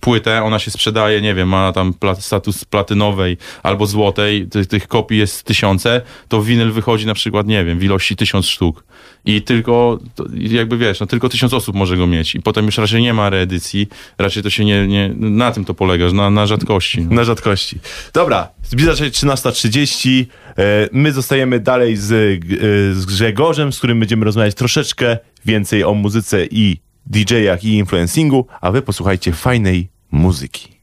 [0.00, 4.88] płytę, ona się sprzedaje, nie wiem, ma tam pla, status platynowej albo złotej, tych, tych
[4.88, 8.84] kopii jest tysiące, to winyl wychodzi na przykład, nie wiem, w ilości tysiąc sztuk.
[9.24, 9.98] I tylko,
[10.34, 12.34] jakby wiesz, no tylko tysiąc osób może go mieć.
[12.34, 13.88] I potem już raczej nie ma reedycji.
[14.18, 17.02] Raczej to się nie, nie na tym to polega, na, na rzadkości.
[17.02, 17.14] No.
[17.14, 17.78] Na rzadkości.
[18.12, 20.24] Dobra, zbliża się 13.30.
[20.58, 25.94] E, My zostajemy dalej z, e, z Grzegorzem, z którym będziemy rozmawiać troszeczkę więcej o
[25.94, 30.81] muzyce i DJ-ach i influencingu, a wy posłuchajcie fajnej muzyki.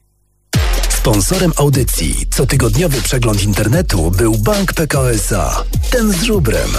[1.00, 5.64] Sponsorem audycji cotygodniowy przegląd internetu był Bank PKO SA.
[5.90, 6.70] Ten z żubrem.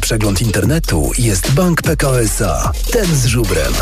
[0.00, 2.72] Przegląd internetu jest Bank PKO SA.
[2.92, 3.72] Ten z żubrem.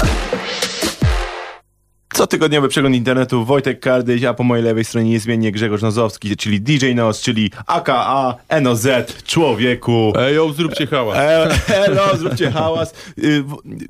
[2.08, 6.94] Cotygodniowy przegląd internetu Wojtek Kardyś, a po mojej lewej stronie niezmiennie Grzegorz Nozowski, czyli DJ
[6.94, 8.86] Nos, czyli AKA NOZ,
[9.26, 10.12] człowieku.
[10.18, 11.18] Ej, yo, zróbcie hałas.
[11.18, 12.94] E, Elo, zróbcie hałas.
[13.18, 13.44] Y,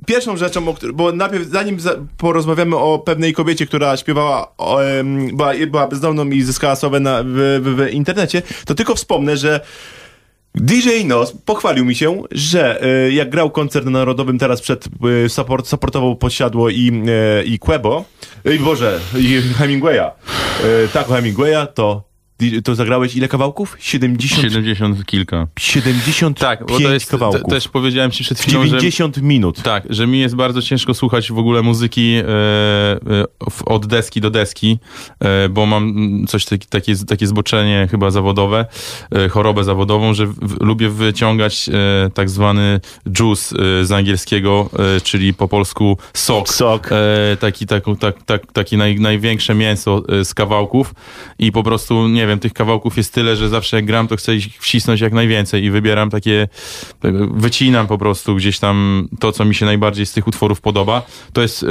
[0.07, 4.53] Pierwszą rzeczą, bo najpierw zanim za, porozmawiamy o pewnej kobiecie, która śpiewała,
[5.67, 9.61] była bezdomną i zyskała sławę na, w, w, w internecie, to tylko wspomnę, że
[10.57, 14.85] DJ Nos pochwalił mi się, że e, jak grał koncert narodowym teraz przed
[15.25, 18.05] e, support, supportował Posiadło i, e, i Quebo,
[18.45, 20.11] i Boże, i Hemingwaya,
[20.93, 22.03] tak, Hemingwaya, to,
[22.65, 23.77] to zagrałeś ile kawałków?
[23.81, 25.47] 70, 70 kilka.
[25.59, 27.43] 75 Tak, bo to jest, kawałków.
[27.43, 28.69] te, też powiedziałem ci przed chwilą, że...
[28.69, 29.63] 90 minut.
[29.63, 32.25] Tak, że mi jest bardzo ciężko słuchać w ogóle muzyki e, e,
[33.51, 34.79] w- od deski do deski,
[35.21, 35.95] e, bo mam
[36.29, 38.67] coś taki, takie, takie zboczenie chyba zawodowe,
[39.13, 42.81] e, chorobę zawodową, że w, lubię wyciągać e, tak zwany
[43.19, 46.49] juice e, z angielskiego, e, czyli po polsku sok.
[46.49, 46.89] Sok.
[46.93, 50.95] E, taki, taką, tak, tak, taki naj, największe mięso e, z kawałków
[51.39, 54.37] i po prostu, nie wiem, tych kawałków jest tyle, że zawsze jak gram, to chcę
[54.37, 56.49] ich wcisnąć jak najwięcej i wybieram takie,
[57.01, 61.03] tak, wycinam po prostu gdzieś tam to, co mi się najbardziej z tych utworów podoba.
[61.33, 61.67] To jest, e,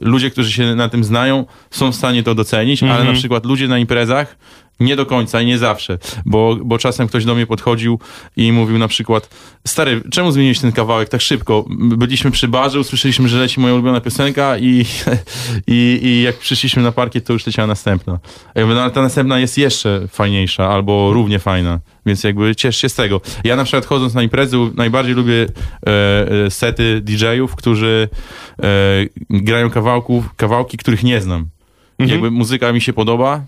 [0.00, 3.68] ludzie, którzy się na tym znają, są w stanie to docenić, ale na przykład ludzie
[3.68, 4.36] na imprezach
[4.80, 7.98] nie do końca i nie zawsze, bo, bo czasem ktoś do mnie podchodził
[8.36, 9.28] i mówił na przykład,
[9.66, 11.64] stary, czemu zmieniłeś ten kawałek tak szybko?
[11.78, 14.84] Byliśmy przy barze, usłyszeliśmy, że leci moja ulubiona piosenka i,
[15.66, 18.18] i, i jak przyszliśmy na parkiet, to już leciała następna.
[18.54, 22.88] Ja mówię, no, ta następna jest jeszcze fajniejsza albo równie fajna, więc jakby ciesz się
[22.88, 23.20] z tego.
[23.44, 25.46] Ja na przykład chodząc na imprezy najbardziej lubię
[25.86, 28.08] e, e, sety DJ-ów, którzy
[28.62, 28.66] e,
[29.30, 31.46] grają kawałków, kawałki, których nie znam.
[31.98, 33.44] Jakby muzyka mi się podoba,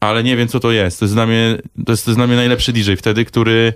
[0.00, 0.98] ale nie wiem, co to jest.
[0.98, 3.72] To jest dla mnie, to jest, to jest dla mnie najlepszy DJ wtedy, który,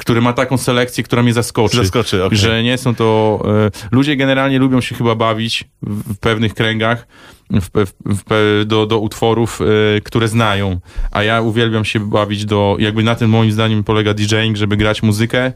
[0.00, 1.76] który ma taką selekcję, która mnie zaskoczy.
[1.76, 2.38] Zaskoczy, okej.
[2.38, 3.40] Że nie są to...
[3.66, 7.06] E, ludzie generalnie lubią się chyba bawić w, w pewnych kręgach
[7.50, 7.68] w,
[8.04, 10.80] w, do, do utworów, e, które znają.
[11.10, 12.76] A ja uwielbiam się bawić do...
[12.78, 15.52] Jakby na tym moim zdaniem polega DJing, żeby grać muzykę,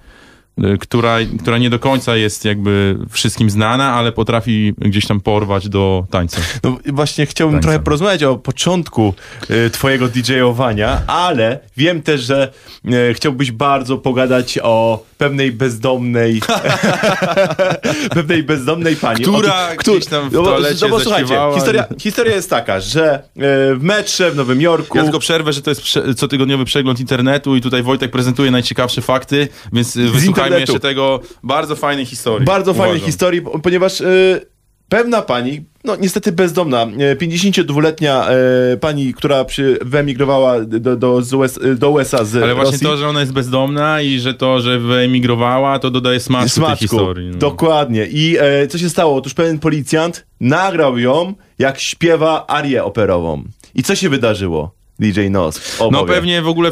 [0.81, 6.07] która, która nie do końca jest jakby wszystkim znana, ale potrafi gdzieś tam porwać do
[6.11, 6.41] tańca.
[6.65, 7.69] No właśnie chciałbym Tańca.
[7.69, 9.15] trochę porozmawiać o początku
[9.51, 12.53] e, twojego DJ-owania, ale wiem też, że
[12.85, 16.41] e, chciałbyś bardzo pogadać o pewnej bezdomnej
[18.15, 19.25] pewnej bezdomnej pani.
[19.25, 23.15] Która o gdzieś tam w no toalecie no bo słuchajcie, historia, historia jest taka, że
[23.15, 23.21] e,
[23.75, 27.57] w metrze w Nowym Jorku Ja tylko przerwę, że to jest prze- cotygodniowy przegląd internetu
[27.57, 30.61] i tutaj Wojtek prezentuje najciekawsze fakty, więc y, wysłuchajmy internetu.
[30.61, 32.47] jeszcze tego bardzo fajnej historii.
[32.47, 34.05] Bardzo fajnej historii, ponieważ e,
[34.89, 41.35] pewna pani, no niestety bezdomna, e, 52-letnia e, pani, która przy, wyemigrowała do, do, z
[41.35, 42.87] US, do USA z Ale właśnie Rosji.
[42.87, 46.81] to, że ona jest bezdomna i że to, że wyemigrowała, to dodaje smaczku, tej Smaczku,
[46.81, 47.31] historii.
[47.31, 47.37] No.
[47.39, 48.07] dokładnie.
[48.07, 49.17] I e, co się stało?
[49.17, 53.45] Otóż pewien policjant nagrał ją, jak śpiewa arię operową.
[53.75, 54.75] I co się wydarzyło?
[54.99, 55.79] DJ Nos.
[55.91, 56.71] No pewnie w ogóle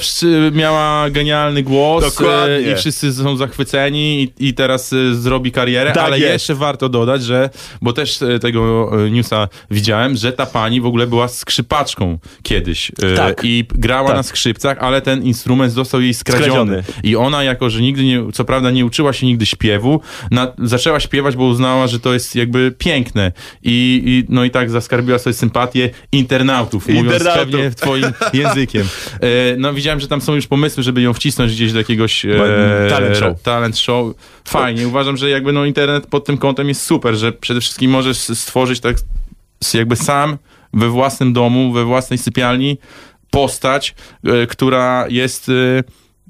[0.53, 2.55] miała genialny głos Dokładnie.
[2.57, 6.33] e, i wszyscy są zachwyceni i, i teraz e, zrobi karierę, Tak ale jest.
[6.33, 7.51] jeszcze warto dodać, że,
[7.83, 13.41] bo też e, tego newsa widziałem, że ta pani w ogóle była skrzypaczką kiedyś Tak.
[13.45, 14.17] i grała Tak.
[14.17, 16.83] na skrzypcach, ale ten instrument został jej skradziony.
[16.83, 16.83] Skradziony.
[17.03, 21.01] I ona jako, że nigdy nie, co prawda nie uczyła się nigdy śpiewu, na, zaczęła
[21.01, 23.33] śpiewać, bo uznała, że to jest jakby piękne
[23.63, 27.51] i, i no i tak zaskarbiła sobie sympatię internautów, mówiąc Internautów.
[27.51, 28.87] pewnie w twoim językiem.
[29.21, 29.27] E,
[29.59, 32.29] no widziałem, że tam są już pomysły, żeby ją wcisnąć gdzieś do jakiegoś e,
[32.91, 33.43] Talent show.
[33.43, 34.15] talent show.
[34.45, 38.19] Fajnie, uważam, że jakby no internet pod tym kątem jest super, że przede wszystkim możesz
[38.19, 38.97] stworzyć tak
[39.75, 40.39] jakby sam
[40.73, 42.79] we własnym domu, we własnej sypialni
[43.31, 43.95] postać,
[44.25, 45.53] e, która jest e,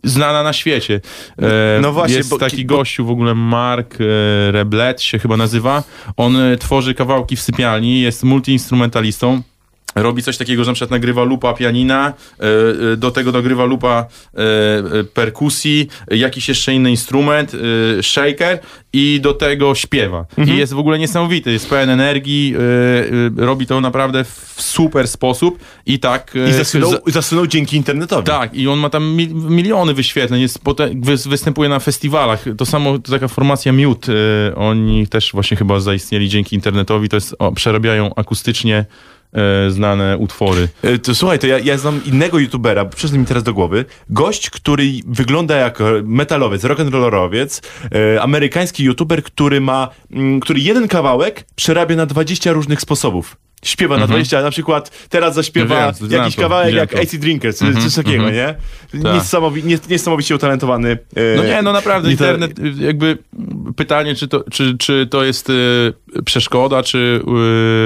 [0.04, 1.00] znana na świecie.
[1.38, 5.36] E, No właśnie, jest bo- taki bo- gościu w ogóle, Mark e, Reblet się chyba
[5.36, 5.82] nazywa.
[6.16, 9.42] On e, tworzy kawałki w sypialni, jest multiinstrumentalistą.
[9.94, 14.06] Robi coś takiego, że na przykład nagrywa lupa pianina, e, e, do tego dogrywa lupa
[14.34, 17.52] e, perkusji, jakiś jeszcze inny instrument,
[18.02, 18.58] shaker
[18.92, 20.24] i do tego śpiewa.
[20.38, 20.56] Mhm.
[20.56, 22.54] I jest w ogóle niesamowity, jest pełen energii,
[23.36, 26.34] robi to naprawdę w super sposób i tak...
[26.48, 28.26] I zasunął, za- zasunął dzięki internetowi.
[28.26, 32.44] tak, i on ma tam mi, miliony wyświetleń, jest potem, wy, występuje na festiwalach.
[32.58, 34.12] To samo, to taka formacja Mute,
[34.56, 38.84] oni też właśnie chyba zaistnieli dzięki internetowi, to jest, o, przerabiają akustycznie
[39.66, 40.68] y, znane utwory.
[40.82, 43.84] E, To słuchaj, to ja, ja znam innego youtubera, przyszedł mi teraz do głowy.
[44.10, 47.62] Gość, który wygląda jak metalowiec, rock'n'rollerowiec,
[47.94, 53.36] e, amerykański youtuber, który ma, mm, który jeden kawałek przerabia na 20 różnych sposobów.
[53.64, 56.08] Śpiewa na 20, na przykład teraz zaśpiewa Mhm.
[56.10, 56.92] Wiem, jakiś to, kawałek jak.
[56.92, 58.54] Mhm, AC Drinkers, czy coś takiego, nie?
[59.02, 59.14] Tak.
[59.14, 60.90] Niesamowi, nie, niesamowicie utalentowany.
[61.16, 63.18] e, No nie, no naprawdę to- internet, jakby
[63.76, 65.92] pytanie, czy to, czy, czy to jest y,
[66.24, 67.20] przeszkoda, czy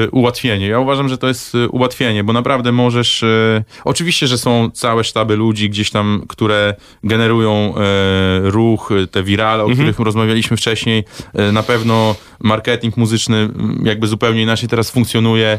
[0.06, 0.66] y, ułatwienie.
[0.68, 3.24] Ja uważam, że to jest y, ułatwienie, bo naprawdę możesz...
[3.84, 7.74] Oczywiście, że są całe sztaby ludzi gdzieś tam, które generują
[8.42, 11.04] ruch, te wirale, o których rozmawialiśmy wcześniej.
[11.52, 13.48] Na pewno marketing muzyczny
[13.84, 15.58] jakby zupełnie inaczej teraz funkcjonuje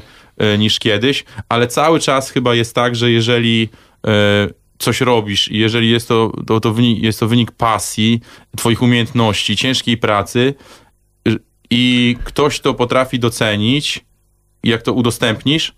[0.57, 3.69] niż kiedyś, ale cały czas chyba jest tak, że jeżeli
[4.07, 8.21] y, coś robisz i jeżeli jest to, to, to wynik, jest to wynik pasji,
[8.57, 10.53] twoich umiejętności, ciężkiej pracy
[11.27, 11.35] y,
[11.69, 14.05] i ktoś to potrafi docenić,
[14.63, 15.73] jak to udostępnisz,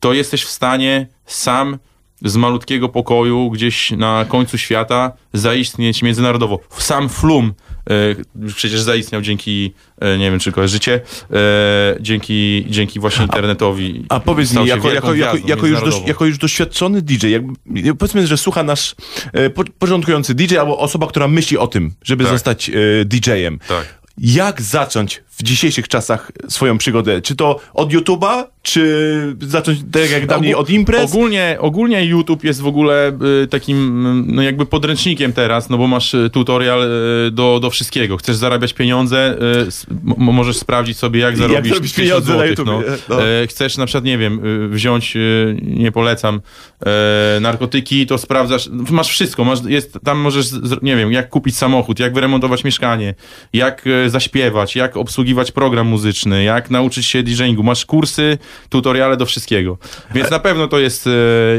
[0.00, 1.78] to jesteś w stanie sam
[2.24, 6.60] z malutkiego pokoju gdzieś na końcu świata zaistnieć międzynarodowo.
[6.78, 7.54] Sam Flum
[7.90, 11.00] e, przecież zaistniał dzięki, e, nie wiem czy kojarzycie,
[11.30, 14.04] e, dzięki, dzięki właśnie internetowi.
[14.08, 18.26] A powiedz Stał mi, jako, jako, jako, jako, już jako już doświadczony DJ, jakby, powiedzmy,
[18.26, 18.94] że słucha nasz
[19.32, 22.32] e, po, porządkujący DJ albo osoba, która myśli o tym, żeby Tak.
[22.32, 22.72] zostać e,
[23.04, 23.58] DJ-em.
[23.68, 24.04] Tak.
[24.18, 27.22] Jak zacząć w dzisiejszych czasach swoją przygodę?
[27.22, 31.10] Czy to od YouTube'a, czy zacząć tak jak dawniej Ogó- od imprez?
[31.10, 35.86] Ogólnie, ogólnie YouTube jest w ogóle y, takim y, no jakby podręcznikiem teraz, no bo
[35.86, 38.16] masz y, tutorial y, do, do wszystkiego.
[38.16, 42.34] Chcesz zarabiać pieniądze, y, s- m- możesz sprawdzić sobie jak zarobić zarobić tysiąc pieniądze na
[42.34, 43.16] złotych, YouTubie, No.
[43.16, 43.22] no.
[43.42, 46.40] E, Chcesz na przykład, nie wiem, y, wziąć, y, nie polecam,
[46.86, 51.56] e, narkotyki, to sprawdzasz, masz wszystko, masz, jest, tam możesz, z- nie wiem, jak kupić
[51.56, 53.14] samochód, jak wyremontować mieszkanie,
[53.52, 55.23] jak e, zaśpiewać, jak obsługiwać
[55.54, 57.62] program muzyczny, jak nauczyć się DJingu.
[57.62, 59.78] Masz kursy, tutoriale do wszystkiego.
[60.14, 61.10] Więc na pewno to jest e,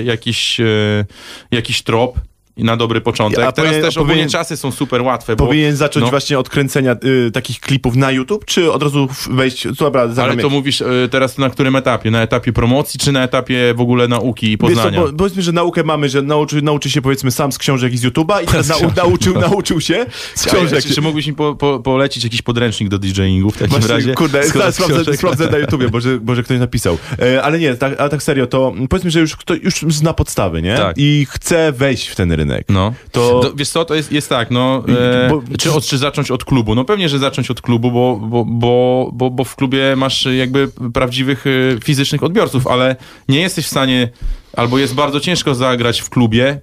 [0.03, 1.05] jakiś, e,
[1.51, 2.19] jakiś trop
[2.57, 3.39] na dobry początek.
[3.45, 6.09] A Teraz powinien- też ogólnie powinien- czasy są super łatwe, bo, Powinien zacząć no.
[6.09, 6.95] właśnie od kręcenia
[7.27, 10.85] y, takich klipów na YouTube, czy od razu wejść, co dobra, ale to mówisz e,
[11.11, 12.11] teraz na którym etapie?
[12.11, 15.01] Na etapie promocji, czy na etapie w ogóle nauki i Wiesz co, poznania?
[15.01, 18.05] bo, powiedzmy, że naukę mamy, że nauczy, nauczy się powiedzmy sam z książek i z
[18.05, 19.39] YouTube'a i teraz nau, nauczył, no.
[19.41, 20.83] nauczył się z książek.
[20.83, 24.13] Czy, czy mógłbyś mi po, po, polecić jakiś podręcznik do DJingu w takim Właśnie, razie?
[24.13, 26.97] kurde, sprawdzę, sprawdzę na YouTubie, może, może ktoś napisał.
[27.21, 30.61] E, ale nie, tak, ale tak serio, to powiedzmy, że już ktoś już zna podstawy,
[30.61, 30.77] nie?
[30.77, 30.95] Tak.
[30.97, 32.44] I chce wejść w ten rynek.
[32.45, 32.65] Rynek.
[32.69, 32.93] No.
[33.11, 33.53] To- To...
[33.55, 36.75] wiesz co, to jest, jest tak, no, e, Bo- czy, od, czy zacząć od klubu?
[36.75, 40.67] No pewnie, że zacząć od klubu, bo, bo, bo, bo, bo w klubie masz jakby
[40.93, 42.95] prawdziwych e, fizycznych odbiorców, ale
[43.29, 44.09] nie jesteś w stanie,
[44.53, 46.59] albo jest bardzo ciężko zagrać w klubie,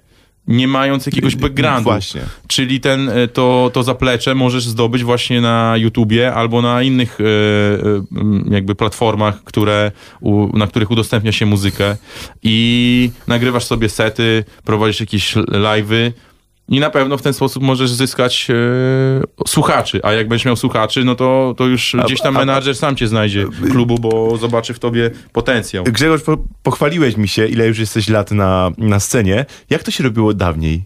[0.47, 1.83] nie mając jakiegoś backgroundu.
[1.83, 2.21] Właśnie.
[2.47, 7.17] Czyli ten, e, to, to zaplecze możesz zdobyć właśnie na YouTubie albo na innych
[8.49, 9.91] jakby platformach, które,
[10.53, 11.97] na których udostępnia się muzykę
[12.43, 16.11] i nagrywasz sobie sety, prowadzisz jakieś live'y
[16.69, 18.53] i na pewno w ten sposób możesz zyskać e,
[19.47, 22.95] słuchaczy, a jak będziesz miał słuchaczy, no to, to już gdzieś tam a- menadżer sam
[22.95, 25.83] cię znajdzie klubu, bo zobaczy w tobie potencjał.
[25.83, 29.45] Grzegorz, po, pochwaliłeś mi się, ile już jesteś lat na, na scenie.
[29.69, 30.83] Jak to się robiło dawniej?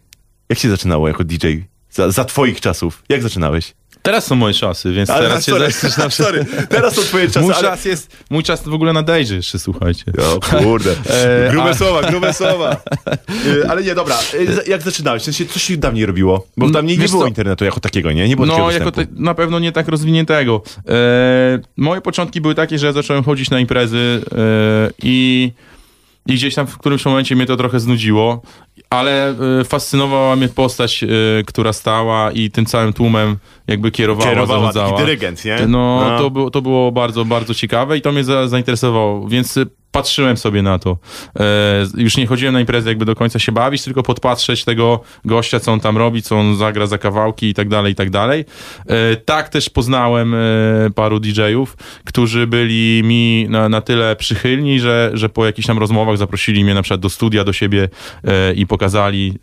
[0.49, 1.47] Jak się zaczynało jako DJ?
[1.89, 3.03] Za, za twoich czasów.
[3.09, 3.73] Jak zaczynałeś?
[4.07, 7.53] Teraz są moje czasy, więc teraz się sorry, zaczyna sorry, teraz to twoje czasy, Mój
[7.53, 7.61] ale...
[7.61, 10.03] czas jest, mój czas w ogóle nadejdzie jeszcze, słuchajcie.
[10.35, 12.77] O kurde, E, grube a- słowa, grube słowa.
[13.63, 14.15] E, Ale nie, dobra,
[14.65, 15.21] e, jak zaczynałeś?
[15.21, 16.47] W sensie, co się dawniej robiło?
[16.57, 17.27] Bo dawniej nie wiesz było co?
[17.27, 18.27] internetu jako takiego, nie?
[18.29, 20.61] Nie było takiego No, jako te, na pewno nie tak rozwiniętego.
[20.89, 20.93] E,
[21.77, 24.37] moje początki były takie, że ja zacząłem chodzić na imprezy e,
[25.03, 25.51] i,
[26.27, 28.41] i gdzieś tam w którymś momencie mnie to trochę znudziło,
[28.89, 31.07] ale e, fascynowała mnie postać, e,
[31.45, 34.99] która stała i tym całym tłumem jakby kierowała, Kierowała, zarządzała.
[34.99, 35.57] dyrygent, nie?
[35.67, 36.17] No, No.
[36.19, 40.37] To, było, to było bardzo, bardzo ciekawe i to mnie za, zainteresowało, więc y, patrzyłem
[40.37, 40.97] sobie na to.
[41.39, 45.59] E, już nie chodziłem na imprezę jakby do końca się bawić, tylko podpatrzeć tego gościa,
[45.59, 48.45] co on tam robi, co on zagra za kawałki i tak dalej, i tak dalej.
[48.87, 50.37] E, tak też poznałem e,
[50.95, 56.17] paru DJ-ów, którzy byli mi na, na tyle przychylni, że, że po jakichś tam rozmowach
[56.17, 57.89] zaprosili mnie na przykład do studia, do siebie
[58.55, 59.33] i pokazali,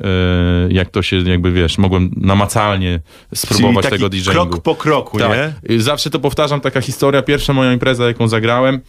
[0.68, 3.01] jak to się jakby, wiesz, mogłem namacalnie
[3.34, 4.32] spróbować tego DJ-ingu.
[4.32, 5.24] krok po kroku, nie?
[5.24, 5.70] Tak.
[5.70, 7.22] Y, Zawsze to powtarzam, taka historia.
[7.22, 8.80] Pierwsza moja impreza, jaką zagrałem,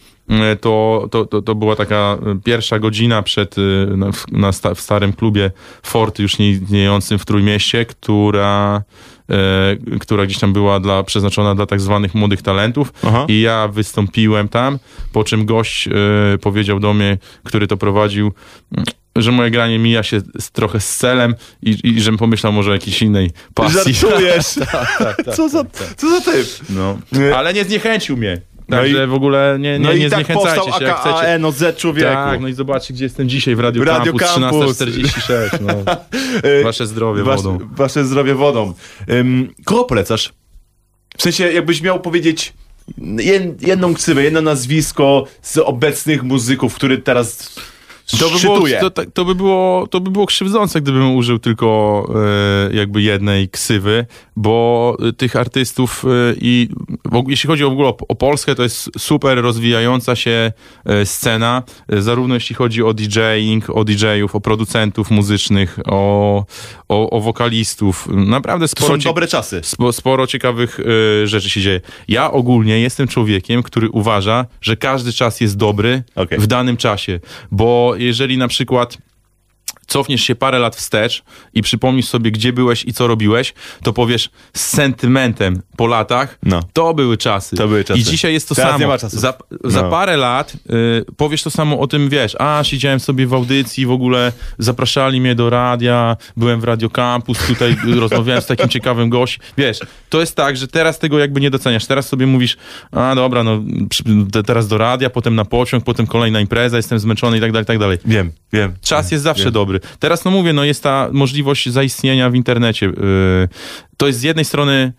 [0.60, 4.74] to, to, to, to była taka y, pierwsza godzina przed, y, na, w, na sta,
[4.74, 5.50] w starym klubie
[5.82, 8.82] Fort, już nie istniejącym w Trójmieście, która,
[9.94, 12.92] y, która gdzieś tam była dla, przeznaczona dla tak zwanych młodych talentów.
[13.02, 13.24] Aha.
[13.28, 14.78] I ja wystąpiłem tam,
[15.12, 15.88] po czym gość
[16.34, 18.32] y, powiedział do mnie, który to prowadził,
[18.78, 22.70] y, że moje granie mija się z, trochę z celem i, i żebym pomyślał może
[22.70, 23.94] o jakiejś innej pasji.
[23.94, 24.54] Żartujesz.
[24.72, 25.64] tak, tak, co, za,
[25.96, 26.46] co za typ?
[26.70, 26.98] no.
[27.36, 28.40] Ale nie zniechęcił mnie.
[28.68, 31.16] No Także i- w ogóle nie, nie, No nie tak zniechęcajcie się, jak chcecie.
[31.16, 32.08] AKAN OZ człowieku.
[32.12, 34.78] Tak, no i zobaczcie, gdzie jestem dzisiaj w Radio, Radio Campus, Campus.
[34.78, 35.58] 13.46.
[35.60, 35.72] No.
[36.42, 37.58] E, Wasze zdrowie wasz- wodą.
[37.72, 38.72] Wasze zdrowie wodą.
[39.10, 40.32] Ym, kogo polecasz?
[41.18, 42.52] W sensie, jakbyś miał powiedzieć
[43.18, 47.54] jed, jedną ksywę, jedno nazwisko z obecnych muzyków, który teraz
[48.20, 52.08] To by, było, to, to, by było, to by było krzywdzące, gdybym użył tylko
[52.70, 54.06] e, jakby jednej ksywy,
[54.36, 56.08] bo e, tych artystów e,
[56.40, 56.68] i
[57.16, 60.52] ogóle- jeśli chodzi w ogóle o, o Polskę, to jest super rozwijająca się
[60.84, 66.44] e, scena, e, zarówno jeśli chodzi o DJing, o DJ-ów, o producentów muzycznych, o,
[66.88, 68.08] o, o wokalistów.
[68.10, 69.60] Naprawdę To sporo są cie- dobre czasy.
[69.64, 71.80] Spo, sporo ciekawych y, rzeczy się dzieje.
[72.08, 76.38] Ja ogólnie jestem człowiekiem, który uważa, że każdy czas jest dobry Okej.
[76.38, 77.20] w danym czasie.
[77.50, 78.98] Bo jeżeli na przykład
[79.86, 81.22] cofniesz się parę lat wstecz
[81.54, 86.60] i przypomnisz sobie, gdzie byłeś i co robiłeś, to powiesz z sentymentem po latach, No.
[86.72, 87.56] to były czasy.
[87.56, 88.00] To były czasy.
[88.00, 88.80] I dzisiaj jest to Teraz samo.
[88.80, 89.20] nie ma czasów.
[89.20, 89.34] Za,
[89.64, 89.90] za No.
[89.90, 93.90] parę lat y, powiesz to samo o tym, wiesz, a siedziałem sobie w audycji, w
[93.90, 99.44] ogóle zapraszali mnie do radia, byłem w Radio Campus, tutaj rozmawiałem z takim ciekawym gościem.
[99.58, 101.86] Wiesz, to jest tak, że teraz tego jakby nie doceniasz.
[101.86, 102.56] Teraz sobie mówisz,
[102.92, 103.62] a dobra, no
[104.46, 107.66] teraz do radia, potem na pociąg, potem kolejna impreza, jestem zmęczony i tak dalej, i
[107.66, 107.98] tak dalej.
[108.04, 108.74] Wiem, wiem.
[108.82, 109.52] Czas jest zawsze Wiem.
[109.52, 109.75] dobry.
[109.98, 112.86] Teraz, no mówię, no jest ta możliwość zaistnienia w internecie.
[112.86, 113.48] Yy,
[113.96, 114.92] To jest z jednej strony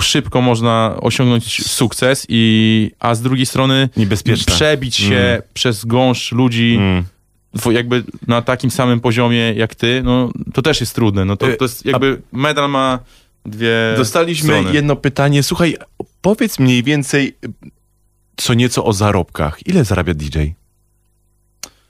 [0.00, 3.88] szybko można osiągnąć sukces, i, a z drugiej strony
[4.46, 5.42] przebić się Mm.
[5.54, 7.04] przez gąszcz ludzi Mm.
[7.74, 11.24] jakby na takim samym poziomie jak ty, no to też jest trudne.
[11.24, 12.98] No to, Y, to jest jakby medal ma
[13.46, 14.72] dwie Dostaliśmy strony.
[14.74, 15.42] jedno pytanie.
[15.42, 15.76] Słuchaj,
[16.20, 17.36] powiedz mniej więcej
[18.36, 19.66] co nieco o zarobkach.
[19.66, 20.38] Ile zarabia DJ?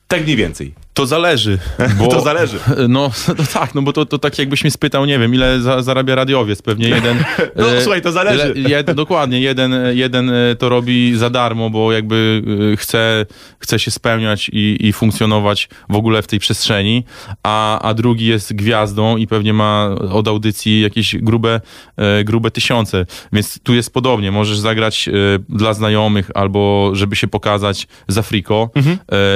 [0.09, 0.74] Tak mniej więcej.
[0.97, 1.59] To zależy.
[1.99, 2.59] Bo, To zależy.
[2.89, 5.83] No, no tak, no bo to, to tak jakbyś mnie spytał, nie wiem, ile za,
[5.83, 7.17] zarabia radiowiec, pewnie jeden...
[7.57, 8.55] No, e, słuchaj, to zależy.
[8.55, 12.43] Le, jed, dokładnie, jeden, jeden e, to robi za darmo, bo jakby
[12.73, 13.27] e, chce,
[13.59, 17.05] chce się spełniać i, i funkcjonować w ogóle w tej przestrzeni,
[17.43, 21.61] a, a drugi jest gwiazdą i pewnie ma od audycji jakieś grube,
[21.97, 25.09] e, grube tysiące, więc tu jest podobnie, możesz zagrać
[25.49, 28.71] dla znajomych albo żeby się pokazać za friko,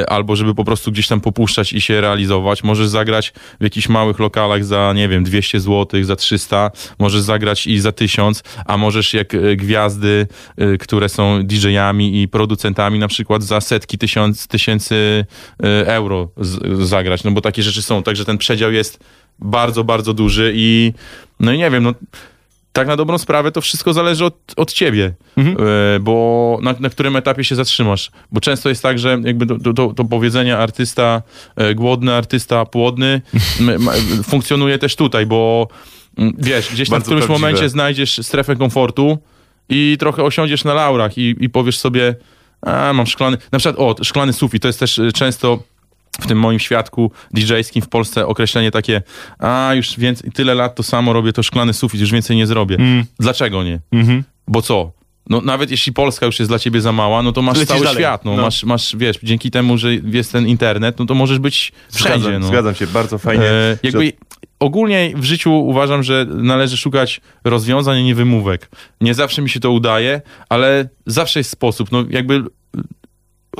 [0.00, 3.88] e, albo żeby po prostu gdzieś tam popuszczać i się realizować, możesz zagrać w jakichś
[3.88, 8.76] małych lokalach za, nie wiem, 200 zł, za 300, możesz zagrać i za 1000, a
[8.76, 10.26] możesz jak e, gwiazdy,
[10.56, 15.24] e, które są DJ-ami i producentami na przykład za setki tysiąc, tysięcy
[15.62, 18.98] e, euro z, zagrać, no bo takie rzeczy są, także ten przedział jest
[19.38, 20.92] bardzo, bardzo duży i
[21.40, 21.94] no i nie wiem, no
[22.72, 27.16] tak na dobrą sprawę to wszystko zależy od, od ciebie, e, bo na, na którym
[27.16, 28.10] etapie się zatrzymasz.
[28.32, 31.22] Bo często jest tak, że jakby to, to- to, powiedzenie artysta
[31.56, 33.20] e, głodny, artysta płodny
[34.30, 35.68] funkcjonuje też tutaj, bo
[36.18, 37.48] mm, wiesz, gdzieś tam w którymś prawdziwe.
[37.48, 39.18] momencie znajdziesz strefę komfortu
[39.68, 42.14] i trochę osiądziesz na laurach i, i powiesz sobie,
[42.62, 45.62] a mam szklany, na przykład o, szklany sufit, to jest też e, często
[46.20, 49.02] w tym moim świadku DJ-skim w Polsce określenie takie,
[49.38, 52.74] a już więcej, tyle lat to samo robię, to szklany sufit, już więcej nie zrobię.
[52.76, 53.04] Mm.
[53.18, 53.80] Dlaczego nie?
[53.92, 54.24] Mhm.
[54.48, 54.92] Bo co?
[55.30, 57.84] No nawet jeśli Polska już jest dla ciebie za mała, no to masz Lecisz cały
[57.84, 57.98] dalej.
[58.02, 58.42] świat, no, No.
[58.42, 62.40] Masz, masz, wiesz, dzięki temu, że jest ten internet, no to możesz być wszędzie, Zgadzam,
[62.40, 62.48] no.
[62.48, 63.44] zgadzam się, bardzo fajnie.
[63.44, 64.12] E, jakby
[64.60, 68.70] ogólnie w życiu uważam, że należy szukać rozwiązań, a nie wymówek.
[69.00, 71.92] Nie zawsze mi się to udaje, ale zawsze jest sposób.
[71.92, 72.44] No jakby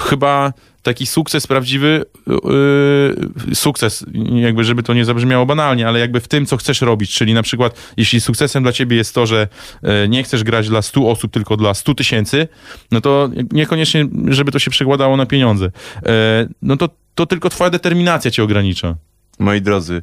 [0.01, 6.28] chyba taki sukces prawdziwy, yy, sukces, jakby żeby to nie zabrzmiało banalnie, ale jakby w
[6.28, 9.49] tym, co chcesz robić, czyli na przykład, jeśli sukcesem dla ciebie jest to, że
[9.82, 12.49] e, nie chcesz grać dla 100 osób, tylko dla 100 tysięcy,
[12.91, 15.70] no to niekoniecznie, żeby to się przekładało na pieniądze.
[16.07, 18.97] E, no to, to tylko twoja determinacja cię ogranicza.
[19.38, 20.03] Moi drodzy,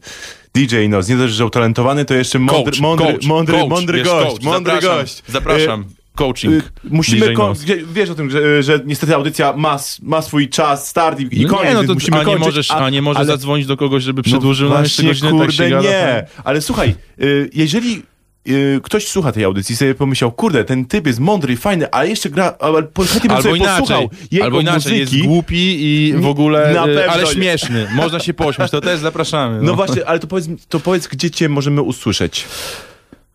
[0.55, 3.97] DJ Nos, nie dość, że utalentowany, to jeszcze mądry, Coach, mądry, coach, mądry, coach, mądry
[3.97, 5.23] jest gość, mądry zapraszam, gość.
[5.27, 5.85] Zapraszam.
[6.18, 6.53] Coaching.
[6.53, 7.53] Y, Musimy, ko-
[7.93, 11.49] wiesz o tym, że, że niestety audycja ma, ma swój czas, start i, i No
[11.49, 14.03] koniec, nie, no to, musimy a, nie możesz, a, nie możesz ale- zadzwonić do kogoś,
[14.03, 15.89] żeby No przedłużył na jeszcze właśnie, godzinę, tak się kurde, gada.
[15.89, 16.26] nie.
[16.43, 18.03] Ale słuchaj, y, jeżeli
[18.47, 21.91] y, ktoś słucha tej audycji i sobie pomyślał, kurde, ten typ jest mądry i fajny,
[21.91, 25.18] ale jeszcze gra, ale chętnie bym Albo sobie inaczej, posłuchał jego albo inaczej, muzyki.
[25.18, 27.88] jest głupi i w ogóle, y, pewno ale śmieszny.
[27.93, 29.59] Można się pośmiać, to też zapraszamy.
[29.61, 32.45] No właśnie, ale to powiedz, to powiedz, gdzie cię możemy usłyszeć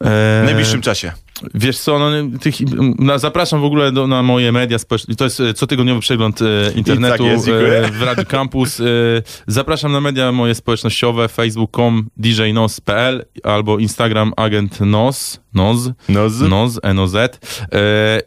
[0.01, 1.13] w najbliższym czasie.
[1.55, 2.55] Wiesz co, no, tych,
[2.99, 5.15] na, zapraszam w ogóle do, na moje media społeczne.
[5.15, 6.45] To jest e, cotygodniowy przegląd e,
[6.77, 8.81] internetu I tak jest, e, w Radio Campus.
[8.81, 8.85] E,
[9.47, 16.41] zapraszam na media moje społecznościowe facebook.com djnos.pl albo Instagram agent nos, nos, Noz.
[16.41, 17.15] nos, NOZ.
[17.15, 17.29] E,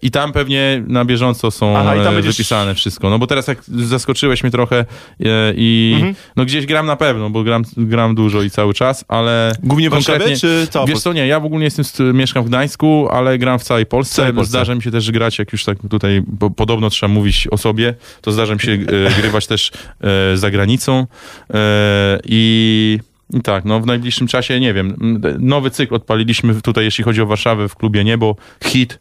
[0.01, 3.09] I tam pewnie na bieżąco są Aha, i tam e, będziesz- wypisane wszystko.
[3.09, 4.85] No bo teraz jak zaskoczyłeś mnie trochę
[5.55, 6.15] i Mhm.
[6.35, 10.37] no gdzieś gram na pewno, bo gram, gram dużo i cały czas, ale Głównie konkretnie-
[10.37, 13.59] czy cała Wiesz co, nie, ja w ogóle jestem, st- mieszkam w Gdańsku, ale gram
[13.59, 14.15] w całej Polsce.
[14.15, 14.49] całej Polsce.
[14.49, 17.93] Zdarza mi się też grać, jak już tak tutaj po, podobno trzeba mówić o sobie,
[18.21, 18.77] to zdarza mi się e,
[19.21, 19.71] grywać też
[20.33, 21.07] e, za granicą
[21.53, 22.99] e, i...
[23.33, 24.95] I tak, no w najbliższym czasie, nie wiem,
[25.39, 28.99] nowy cykl odpaliliśmy tutaj, jeśli chodzi o Warszawę w klubie Niebo, hit,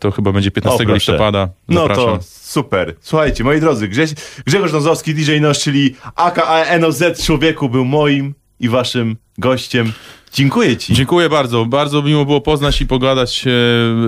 [0.00, 2.04] to chyba będzie 15 O, listopada, No zapraszam.
[2.04, 2.94] to super.
[3.00, 4.10] Słuchajcie, moi drodzy, Grześ,
[4.46, 9.92] Grzegorz Nozowski, DJ Noż, czyli aka NOZ Człowieku był moim i waszym gościem.
[10.32, 10.94] Dziękuję ci.
[10.94, 11.64] Dziękuję bardzo.
[11.66, 13.44] Bardzo miło było poznać i pogadać.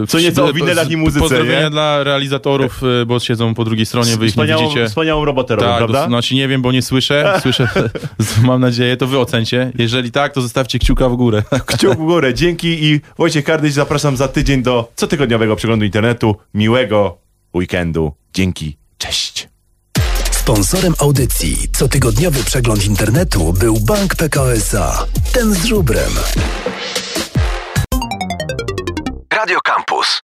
[0.02, 1.70] e, Co nieco o winylach i muzyce, Pozdrowienia nie?
[1.70, 4.86] dla realizatorów, e, bo siedzą po drugiej stronie, wy ich nie widzicie.
[4.88, 6.06] wspaniałą robotę robią, Tak, prawda?
[6.06, 7.38] znaczy nie wiem, bo nie słyszę.
[7.42, 7.68] Słyszę,
[8.46, 9.72] mam nadzieję, to wy ocencie.
[9.78, 11.42] Jeżeli tak, to zostawcie kciuka w górę.
[11.66, 12.34] Kciuk w górę.
[12.34, 16.36] Dzięki i Wojciech Kardyś zapraszam za tydzień do cotygodniowego przeglądu internetu.
[16.54, 17.18] Miłego
[17.54, 18.12] weekendu.
[18.34, 18.76] Dzięki.
[18.98, 19.49] Cześć.
[20.40, 25.06] Sponsorem audycji cotygodniowy przegląd internetu był Bank PKO SA.
[25.32, 26.12] Ten z żubrem.
[29.32, 30.29] Radio Campus.